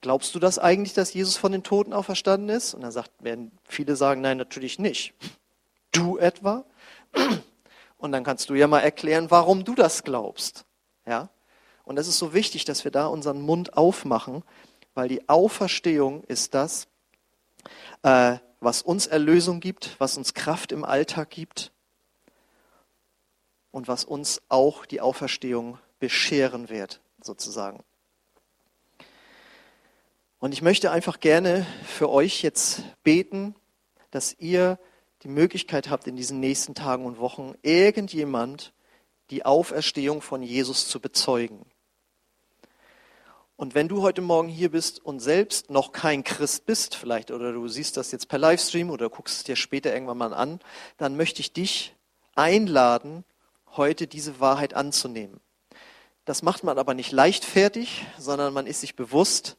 Glaubst 0.00 0.34
du 0.34 0.38
das 0.38 0.58
eigentlich, 0.58 0.92
dass 0.94 1.14
Jesus 1.14 1.36
von 1.36 1.52
den 1.52 1.62
Toten 1.62 1.92
auferstanden 1.92 2.48
ist? 2.48 2.74
Und 2.74 2.80
dann 2.80 2.90
sagt, 2.90 3.10
werden 3.20 3.52
viele 3.64 3.96
sagen, 3.96 4.20
nein, 4.20 4.36
natürlich 4.36 4.78
nicht 4.78 5.14
du 5.92 6.18
etwa? 6.18 6.64
Und 7.98 8.12
dann 8.12 8.24
kannst 8.24 8.50
du 8.50 8.54
ja 8.54 8.66
mal 8.66 8.80
erklären, 8.80 9.30
warum 9.30 9.64
du 9.64 9.74
das 9.74 10.02
glaubst. 10.02 10.64
Ja? 11.06 11.28
Und 11.84 11.98
es 11.98 12.08
ist 12.08 12.18
so 12.18 12.34
wichtig, 12.34 12.64
dass 12.64 12.84
wir 12.84 12.90
da 12.90 13.06
unseren 13.06 13.40
Mund 13.40 13.76
aufmachen, 13.76 14.42
weil 14.94 15.08
die 15.08 15.28
Auferstehung 15.28 16.24
ist 16.24 16.54
das, 16.54 16.88
äh, 18.02 18.38
was 18.60 18.82
uns 18.82 19.06
Erlösung 19.06 19.60
gibt, 19.60 19.96
was 19.98 20.16
uns 20.16 20.34
Kraft 20.34 20.72
im 20.72 20.84
Alltag 20.84 21.30
gibt 21.30 21.72
und 23.70 23.88
was 23.88 24.04
uns 24.04 24.42
auch 24.48 24.86
die 24.86 25.00
Auferstehung 25.00 25.78
bescheren 25.98 26.68
wird, 26.68 27.00
sozusagen. 27.22 27.82
Und 30.38 30.52
ich 30.52 30.62
möchte 30.62 30.90
einfach 30.90 31.20
gerne 31.20 31.66
für 31.84 32.10
euch 32.10 32.42
jetzt 32.42 32.82
beten, 33.04 33.54
dass 34.10 34.34
ihr 34.38 34.78
die 35.22 35.28
Möglichkeit 35.28 35.88
habt, 35.88 36.06
in 36.06 36.16
diesen 36.16 36.40
nächsten 36.40 36.74
Tagen 36.74 37.04
und 37.04 37.18
Wochen 37.18 37.54
irgendjemand 37.62 38.72
die 39.30 39.44
Auferstehung 39.44 40.20
von 40.20 40.42
Jesus 40.42 40.88
zu 40.88 41.00
bezeugen. 41.00 41.64
Und 43.56 43.74
wenn 43.76 43.86
du 43.86 44.02
heute 44.02 44.22
Morgen 44.22 44.48
hier 44.48 44.70
bist 44.70 45.04
und 45.04 45.20
selbst 45.20 45.70
noch 45.70 45.92
kein 45.92 46.24
Christ 46.24 46.66
bist, 46.66 46.96
vielleicht, 46.96 47.30
oder 47.30 47.52
du 47.52 47.68
siehst 47.68 47.96
das 47.96 48.10
jetzt 48.10 48.28
per 48.28 48.38
Livestream 48.38 48.90
oder 48.90 49.08
guckst 49.08 49.36
es 49.36 49.44
dir 49.44 49.56
später 49.56 49.92
irgendwann 49.92 50.18
mal 50.18 50.34
an, 50.34 50.58
dann 50.96 51.16
möchte 51.16 51.40
ich 51.40 51.52
dich 51.52 51.94
einladen, 52.34 53.24
heute 53.76 54.06
diese 54.06 54.40
Wahrheit 54.40 54.74
anzunehmen. 54.74 55.40
Das 56.24 56.42
macht 56.42 56.64
man 56.64 56.78
aber 56.78 56.94
nicht 56.94 57.12
leichtfertig, 57.12 58.04
sondern 58.18 58.52
man 58.52 58.66
ist 58.66 58.80
sich 58.80 58.96
bewusst, 58.96 59.56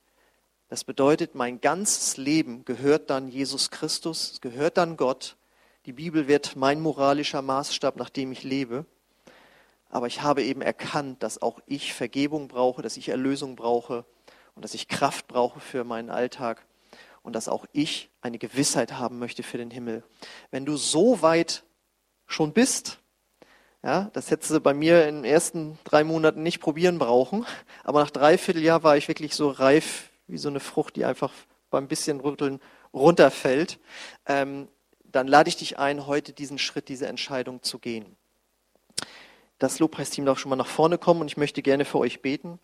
das 0.67 0.83
bedeutet, 0.83 1.35
mein 1.35 1.61
ganzes 1.61 2.17
Leben 2.17 2.65
gehört 2.65 3.09
dann 3.09 3.27
Jesus 3.27 3.69
Christus, 3.69 4.39
gehört 4.41 4.77
dann 4.77 4.97
Gott 4.97 5.37
die 5.85 5.93
Bibel 5.93 6.27
wird 6.27 6.55
mein 6.55 6.79
moralischer 6.79 7.41
Maßstab, 7.41 7.97
nach 7.97 8.09
dem 8.09 8.31
ich 8.31 8.43
lebe. 8.43 8.85
Aber 9.89 10.07
ich 10.07 10.21
habe 10.21 10.41
eben 10.41 10.61
erkannt, 10.61 11.21
dass 11.21 11.41
auch 11.41 11.59
ich 11.65 11.93
Vergebung 11.93 12.47
brauche, 12.47 12.81
dass 12.81 12.97
ich 12.97 13.09
Erlösung 13.09 13.55
brauche 13.55 14.05
und 14.55 14.63
dass 14.63 14.73
ich 14.73 14.87
Kraft 14.87 15.27
brauche 15.27 15.59
für 15.59 15.83
meinen 15.83 16.09
Alltag 16.09 16.65
und 17.21 17.33
dass 17.33 17.49
auch 17.49 17.65
ich 17.73 18.09
eine 18.21 18.37
Gewissheit 18.37 18.93
haben 18.93 19.19
möchte 19.19 19.43
für 19.43 19.57
den 19.57 19.71
Himmel. 19.71 20.03
Wenn 20.51 20.65
du 20.65 20.77
so 20.77 21.21
weit 21.21 21.63
schon 22.27 22.53
bist, 22.53 22.99
ja, 23.83 24.09
das 24.13 24.31
hättest 24.31 24.51
du 24.51 24.61
bei 24.61 24.73
mir 24.73 25.07
in 25.07 25.15
den 25.15 25.25
ersten 25.25 25.77
drei 25.83 26.05
Monaten 26.05 26.41
nicht 26.41 26.61
probieren 26.61 26.97
brauchen, 26.97 27.45
aber 27.83 28.01
nach 28.01 28.11
dreiviertel 28.11 28.63
Jahr 28.63 28.83
war 28.83 28.95
ich 28.95 29.09
wirklich 29.09 29.35
so 29.35 29.49
reif 29.49 30.09
wie 30.27 30.37
so 30.37 30.47
eine 30.47 30.61
Frucht, 30.61 30.95
die 30.95 31.03
einfach 31.03 31.33
beim 31.69 31.87
bisschen 31.87 32.21
rütteln 32.21 32.61
runterfällt. 32.93 33.79
Ähm, 34.25 34.69
dann 35.13 35.27
lade 35.27 35.47
ich 35.47 35.55
dich 35.55 35.77
ein, 35.77 36.07
heute 36.07 36.33
diesen 36.33 36.57
Schritt, 36.57 36.89
diese 36.89 37.07
Entscheidung 37.07 37.61
zu 37.61 37.77
gehen. 37.77 38.17
Das 39.59 39.77
Lobpreisteam 39.77 40.25
darf 40.25 40.39
schon 40.39 40.49
mal 40.49 40.55
nach 40.55 40.67
vorne 40.67 40.97
kommen 40.97 41.21
und 41.21 41.27
ich 41.27 41.37
möchte 41.37 41.61
gerne 41.61 41.85
für 41.85 41.99
euch 41.99 42.21
beten. 42.21 42.59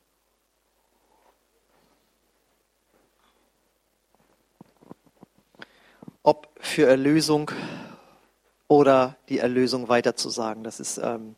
Ob 6.23 6.49
für 6.59 6.87
Erlösung 6.87 7.51
oder 8.67 9.15
die 9.29 9.37
Erlösung 9.37 9.87
weiterzusagen, 9.87 10.63
das 10.63 10.79
ist, 10.79 10.97
ähm, 10.97 11.35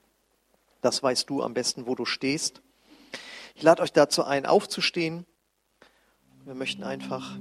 das 0.82 1.04
weißt 1.04 1.30
du 1.30 1.43
am 1.43 1.54
besten, 1.54 1.88
wo 1.88 1.93
du 1.93 2.06
stehst. 2.06 2.62
Ich 3.54 3.63
lade 3.63 3.84
euch 3.84 3.91
dazu 3.91 4.24
ein, 4.24 4.45
aufzustehen. 4.45 5.26
Wir 6.45 6.56
möchten 6.56 6.84
einfach 6.84 7.38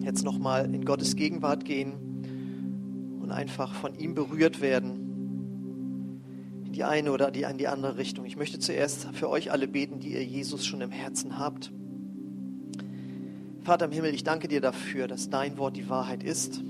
jetzt 0.00 0.22
nochmal 0.22 0.66
in 0.66 0.84
Gottes 0.84 1.16
Gegenwart 1.16 1.64
gehen 1.64 2.07
und 3.28 3.34
einfach 3.34 3.74
von 3.74 3.94
ihm 3.94 4.14
berührt 4.14 4.62
werden. 4.62 6.22
In 6.64 6.72
die 6.72 6.82
eine 6.82 7.12
oder 7.12 7.30
die, 7.30 7.42
in 7.42 7.58
die 7.58 7.68
andere 7.68 7.98
Richtung. 7.98 8.24
Ich 8.24 8.38
möchte 8.38 8.58
zuerst 8.58 9.06
für 9.12 9.28
euch 9.28 9.52
alle 9.52 9.68
beten, 9.68 10.00
die 10.00 10.14
ihr 10.14 10.24
Jesus 10.24 10.64
schon 10.64 10.80
im 10.80 10.90
Herzen 10.90 11.38
habt. 11.38 11.70
Vater 13.60 13.84
im 13.84 13.92
Himmel, 13.92 14.14
ich 14.14 14.24
danke 14.24 14.48
dir 14.48 14.62
dafür, 14.62 15.08
dass 15.08 15.28
dein 15.28 15.58
Wort 15.58 15.76
die 15.76 15.90
Wahrheit 15.90 16.22
ist 16.22 16.62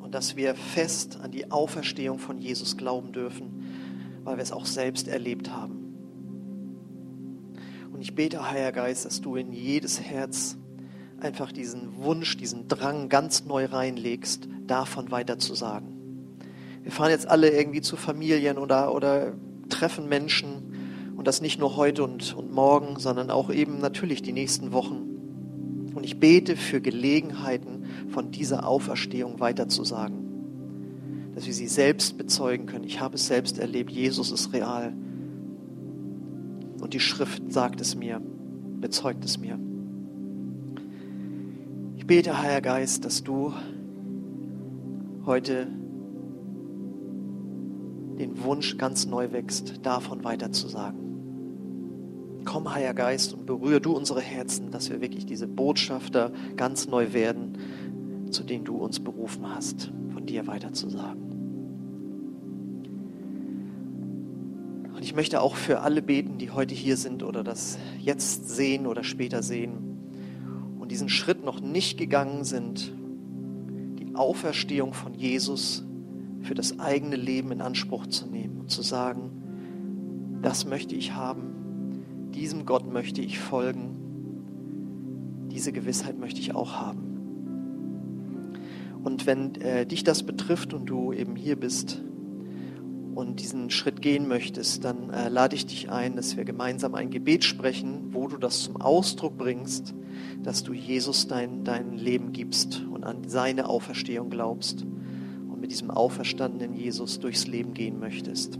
und 0.00 0.14
dass 0.14 0.36
wir 0.36 0.54
fest 0.54 1.18
an 1.22 1.30
die 1.30 1.50
Auferstehung 1.50 2.18
von 2.18 2.36
Jesus 2.36 2.76
glauben 2.76 3.12
dürfen, 3.12 3.64
weil 4.22 4.36
wir 4.36 4.42
es 4.42 4.52
auch 4.52 4.66
selbst 4.66 5.08
erlebt 5.08 5.50
haben. 5.50 5.94
Und 7.90 8.02
ich 8.02 8.14
bete, 8.14 8.50
Heiliger 8.50 8.72
Geist, 8.72 9.06
dass 9.06 9.22
du 9.22 9.36
in 9.36 9.54
jedes 9.54 9.98
Herz 9.98 10.58
einfach 11.20 11.52
diesen 11.52 11.96
Wunsch, 11.96 12.36
diesen 12.36 12.68
Drang 12.68 13.08
ganz 13.08 13.44
neu 13.44 13.66
reinlegst, 13.66 14.48
davon 14.66 15.10
weiter 15.10 15.38
zu 15.38 15.54
sagen. 15.54 15.96
Wir 16.82 16.92
fahren 16.92 17.10
jetzt 17.10 17.26
alle 17.26 17.50
irgendwie 17.50 17.80
zu 17.80 17.96
Familien 17.96 18.58
oder, 18.58 18.94
oder 18.94 19.32
treffen 19.68 20.08
Menschen 20.08 21.14
und 21.16 21.26
das 21.26 21.40
nicht 21.40 21.58
nur 21.58 21.76
heute 21.76 22.04
und, 22.04 22.34
und 22.34 22.52
morgen, 22.52 22.98
sondern 22.98 23.30
auch 23.30 23.50
eben 23.50 23.78
natürlich 23.80 24.22
die 24.22 24.32
nächsten 24.32 24.72
Wochen. 24.72 25.90
Und 25.94 26.04
ich 26.04 26.20
bete 26.20 26.56
für 26.56 26.80
Gelegenheiten, 26.80 27.86
von 28.10 28.30
dieser 28.30 28.68
Auferstehung 28.68 29.40
weiterzusagen. 29.40 31.32
Dass 31.34 31.46
wir 31.46 31.54
sie 31.54 31.68
selbst 31.68 32.16
bezeugen 32.16 32.66
können. 32.66 32.84
Ich 32.84 33.00
habe 33.00 33.16
es 33.16 33.26
selbst 33.26 33.58
erlebt. 33.58 33.90
Jesus 33.90 34.30
ist 34.30 34.52
real. 34.52 34.94
Und 36.80 36.92
die 36.92 37.00
Schrift 37.00 37.52
sagt 37.52 37.80
es 37.80 37.94
mir, 37.94 38.20
bezeugt 38.80 39.24
es 39.24 39.38
mir. 39.38 39.58
Bete, 42.06 42.38
Heiliger 42.40 42.60
Geist, 42.60 43.04
dass 43.04 43.24
du 43.24 43.52
heute 45.24 45.66
den 48.16 48.44
Wunsch 48.44 48.78
ganz 48.78 49.06
neu 49.06 49.32
wächst, 49.32 49.84
davon 49.84 50.22
weiterzusagen. 50.22 51.00
Komm, 52.44 52.72
Heiliger 52.72 52.94
Geist, 52.94 53.34
und 53.34 53.44
berühre 53.44 53.80
du 53.80 53.90
unsere 53.96 54.20
Herzen, 54.20 54.70
dass 54.70 54.88
wir 54.88 55.00
wirklich 55.00 55.26
diese 55.26 55.48
Botschafter 55.48 56.30
ganz 56.54 56.86
neu 56.86 57.12
werden, 57.12 57.58
zu 58.30 58.44
denen 58.44 58.64
du 58.64 58.76
uns 58.76 59.00
berufen 59.00 59.52
hast, 59.52 59.90
von 60.12 60.26
dir 60.26 60.46
weiterzusagen. 60.46 61.22
Und 64.94 65.02
ich 65.02 65.16
möchte 65.16 65.40
auch 65.40 65.56
für 65.56 65.80
alle 65.80 66.02
beten, 66.02 66.38
die 66.38 66.52
heute 66.52 66.76
hier 66.76 66.96
sind 66.96 67.24
oder 67.24 67.42
das 67.42 67.80
jetzt 67.98 68.48
sehen 68.48 68.86
oder 68.86 69.02
später 69.02 69.42
sehen 69.42 69.85
diesen 70.96 71.10
Schritt 71.10 71.44
noch 71.44 71.60
nicht 71.60 71.98
gegangen 71.98 72.44
sind, 72.44 72.90
die 73.98 74.14
Auferstehung 74.14 74.94
von 74.94 75.12
Jesus 75.12 75.84
für 76.40 76.54
das 76.54 76.80
eigene 76.80 77.16
Leben 77.16 77.52
in 77.52 77.60
Anspruch 77.60 78.06
zu 78.06 78.26
nehmen 78.26 78.60
und 78.60 78.70
zu 78.70 78.80
sagen, 78.80 80.38
das 80.40 80.64
möchte 80.64 80.94
ich 80.94 81.12
haben, 81.12 82.30
diesem 82.34 82.64
Gott 82.64 82.90
möchte 82.90 83.20
ich 83.20 83.38
folgen, 83.38 85.48
diese 85.52 85.70
Gewissheit 85.70 86.18
möchte 86.18 86.40
ich 86.40 86.54
auch 86.54 86.76
haben. 86.76 88.54
Und 89.04 89.26
wenn 89.26 89.54
äh, 89.56 89.84
dich 89.84 90.02
das 90.02 90.22
betrifft 90.22 90.72
und 90.72 90.86
du 90.86 91.12
eben 91.12 91.36
hier 91.36 91.56
bist 91.56 92.02
und 93.16 93.40
diesen 93.40 93.70
Schritt 93.70 94.02
gehen 94.02 94.28
möchtest, 94.28 94.84
dann 94.84 95.08
äh, 95.08 95.30
lade 95.30 95.56
ich 95.56 95.64
dich 95.64 95.90
ein, 95.90 96.16
dass 96.16 96.36
wir 96.36 96.44
gemeinsam 96.44 96.94
ein 96.94 97.08
Gebet 97.08 97.44
sprechen, 97.44 98.08
wo 98.12 98.28
du 98.28 98.36
das 98.36 98.62
zum 98.62 98.76
Ausdruck 98.76 99.38
bringst, 99.38 99.94
dass 100.42 100.62
du 100.62 100.74
Jesus 100.74 101.26
dein, 101.26 101.64
dein 101.64 101.96
Leben 101.96 102.32
gibst 102.32 102.82
und 102.92 103.04
an 103.04 103.26
seine 103.26 103.70
Auferstehung 103.70 104.28
glaubst 104.28 104.82
und 104.82 105.60
mit 105.60 105.70
diesem 105.70 105.90
auferstandenen 105.90 106.74
Jesus 106.74 107.18
durchs 107.18 107.46
Leben 107.46 107.72
gehen 107.72 107.98
möchtest. 107.98 108.58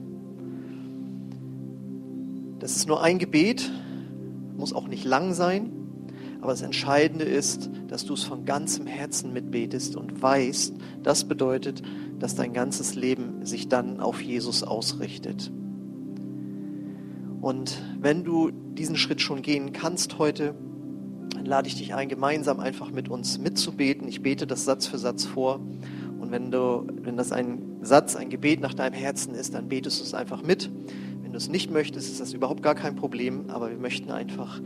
Das 2.58 2.76
ist 2.76 2.88
nur 2.88 3.02
ein 3.02 3.18
Gebet, 3.18 3.70
muss 4.56 4.72
auch 4.72 4.88
nicht 4.88 5.04
lang 5.04 5.34
sein, 5.34 5.70
aber 6.40 6.52
das 6.52 6.62
Entscheidende 6.62 7.24
ist, 7.24 7.70
dass 7.88 8.04
du 8.04 8.14
es 8.14 8.24
von 8.24 8.44
ganzem 8.44 8.86
Herzen 8.86 9.32
mitbetest 9.32 9.96
und 9.96 10.22
weißt, 10.22 10.74
das 11.02 11.24
bedeutet, 11.24 11.82
dass 12.18 12.34
dein 12.34 12.52
ganzes 12.52 12.94
Leben 12.94 13.44
sich 13.44 13.68
dann 13.68 14.00
auf 14.00 14.20
Jesus 14.20 14.62
ausrichtet. 14.62 15.50
Und 17.40 17.80
wenn 18.00 18.24
du 18.24 18.50
diesen 18.50 18.96
Schritt 18.96 19.20
schon 19.20 19.42
gehen 19.42 19.72
kannst 19.72 20.18
heute, 20.18 20.54
dann 21.34 21.46
lade 21.46 21.68
ich 21.68 21.76
dich 21.76 21.94
ein, 21.94 22.08
gemeinsam 22.08 22.60
einfach 22.60 22.90
mit 22.90 23.08
uns 23.08 23.38
mitzubeten. 23.38 24.08
Ich 24.08 24.22
bete 24.22 24.46
das 24.46 24.64
Satz 24.64 24.86
für 24.86 24.98
Satz 24.98 25.24
vor. 25.24 25.60
Und 26.18 26.30
wenn, 26.30 26.50
du, 26.50 26.86
wenn 27.02 27.16
das 27.16 27.32
ein 27.32 27.78
Satz, 27.82 28.16
ein 28.16 28.30
Gebet 28.30 28.60
nach 28.60 28.74
deinem 28.74 28.94
Herzen 28.94 29.34
ist, 29.34 29.54
dann 29.54 29.68
betest 29.68 30.00
du 30.00 30.04
es 30.04 30.14
einfach 30.14 30.42
mit. 30.42 30.70
Wenn 31.22 31.32
du 31.32 31.38
es 31.38 31.48
nicht 31.48 31.70
möchtest, 31.70 32.10
ist 32.10 32.20
das 32.20 32.32
überhaupt 32.32 32.62
gar 32.62 32.74
kein 32.74 32.96
Problem. 32.96 33.48
Aber 33.48 33.70
wir 33.70 33.78
möchten 33.78 34.10
einfach 34.10 34.60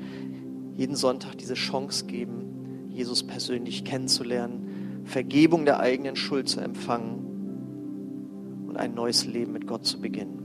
jeden 0.76 0.96
Sonntag 0.96 1.38
diese 1.38 1.54
Chance 1.54 2.06
geben, 2.06 2.88
Jesus 2.90 3.22
persönlich 3.22 3.84
kennenzulernen, 3.84 5.04
Vergebung 5.04 5.64
der 5.64 5.80
eigenen 5.80 6.16
Schuld 6.16 6.48
zu 6.48 6.60
empfangen 6.60 8.66
und 8.68 8.76
ein 8.76 8.94
neues 8.94 9.26
Leben 9.26 9.52
mit 9.52 9.66
Gott 9.66 9.84
zu 9.84 10.00
beginnen. 10.00 10.38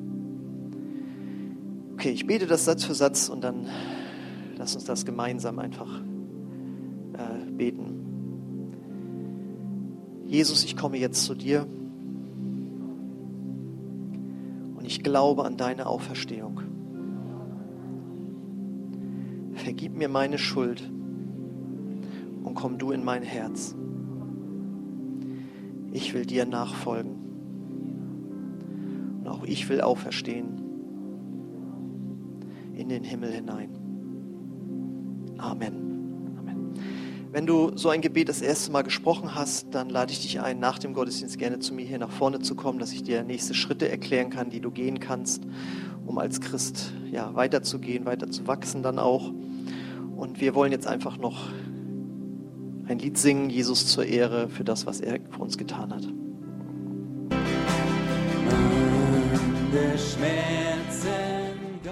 Okay, 1.93 2.09
ich 2.09 2.27
bete 2.27 2.47
das 2.47 2.65
Satz 2.65 2.83
für 2.83 2.93
Satz 2.93 3.29
und 3.29 3.41
dann 3.43 3.67
lass 4.57 4.75
uns 4.75 4.83
das 4.85 5.05
gemeinsam 5.05 5.59
einfach 5.59 6.01
äh, 7.13 7.51
beten. 7.51 7.95
Jesus, 10.25 10.65
ich 10.65 10.75
komme 10.75 10.97
jetzt 10.97 11.23
zu 11.23 11.35
dir 11.35 11.67
und 14.75 14.83
ich 14.83 15.03
glaube 15.03 15.45
an 15.45 15.55
deine 15.55 15.85
Auferstehung. 15.85 16.64
Vergib 19.65 19.97
mir 19.97 20.09
meine 20.09 20.37
Schuld 20.37 20.87
und 22.43 22.53
komm 22.53 22.77
du 22.77 22.91
in 22.91 23.03
mein 23.03 23.23
Herz. 23.23 23.75
Ich 25.91 26.13
will 26.13 26.23
dir 26.23 26.45
nachfolgen 26.45 27.15
und 29.21 29.27
auch 29.27 29.43
ich 29.43 29.67
will 29.67 29.81
auferstehen 29.81 30.61
in 32.75 32.89
den 32.89 33.03
Himmel 33.03 33.31
hinein. 33.31 33.71
Amen. 35.39 36.35
Amen. 36.37 36.73
Wenn 37.31 37.47
du 37.47 37.75
so 37.75 37.89
ein 37.89 38.01
Gebet 38.01 38.29
das 38.29 38.43
erste 38.43 38.71
Mal 38.71 38.83
gesprochen 38.83 39.33
hast, 39.33 39.73
dann 39.73 39.89
lade 39.89 40.11
ich 40.11 40.21
dich 40.21 40.41
ein, 40.41 40.59
nach 40.59 40.77
dem 40.77 40.93
Gottesdienst 40.93 41.39
gerne 41.39 41.57
zu 41.57 41.73
mir 41.73 41.87
hier 41.87 41.97
nach 41.97 42.11
vorne 42.11 42.39
zu 42.39 42.53
kommen, 42.53 42.77
dass 42.77 42.91
ich 42.91 43.01
dir 43.01 43.23
nächste 43.23 43.55
Schritte 43.55 43.89
erklären 43.89 44.29
kann, 44.29 44.51
die 44.51 44.59
du 44.59 44.69
gehen 44.69 44.99
kannst, 44.99 45.41
um 46.05 46.19
als 46.19 46.39
Christ 46.39 46.93
ja, 47.11 47.33
weiterzugehen, 47.33 48.05
weiter 48.05 48.29
zu 48.29 48.45
wachsen 48.45 48.83
dann 48.83 48.99
auch. 48.99 49.33
Und 50.15 50.41
wir 50.41 50.55
wollen 50.55 50.71
jetzt 50.71 50.87
einfach 50.87 51.17
noch 51.17 51.49
ein 52.87 52.99
Lied 52.99 53.17
singen, 53.17 53.49
Jesus 53.49 53.87
zur 53.87 54.05
Ehre 54.05 54.49
für 54.49 54.63
das, 54.63 54.85
was 54.85 55.01
er 55.01 55.19
für 55.29 55.41
uns 55.41 55.57
getan 55.57 55.93
hat. 55.93 56.03
der 59.75 59.97
Schmerz 59.97 60.64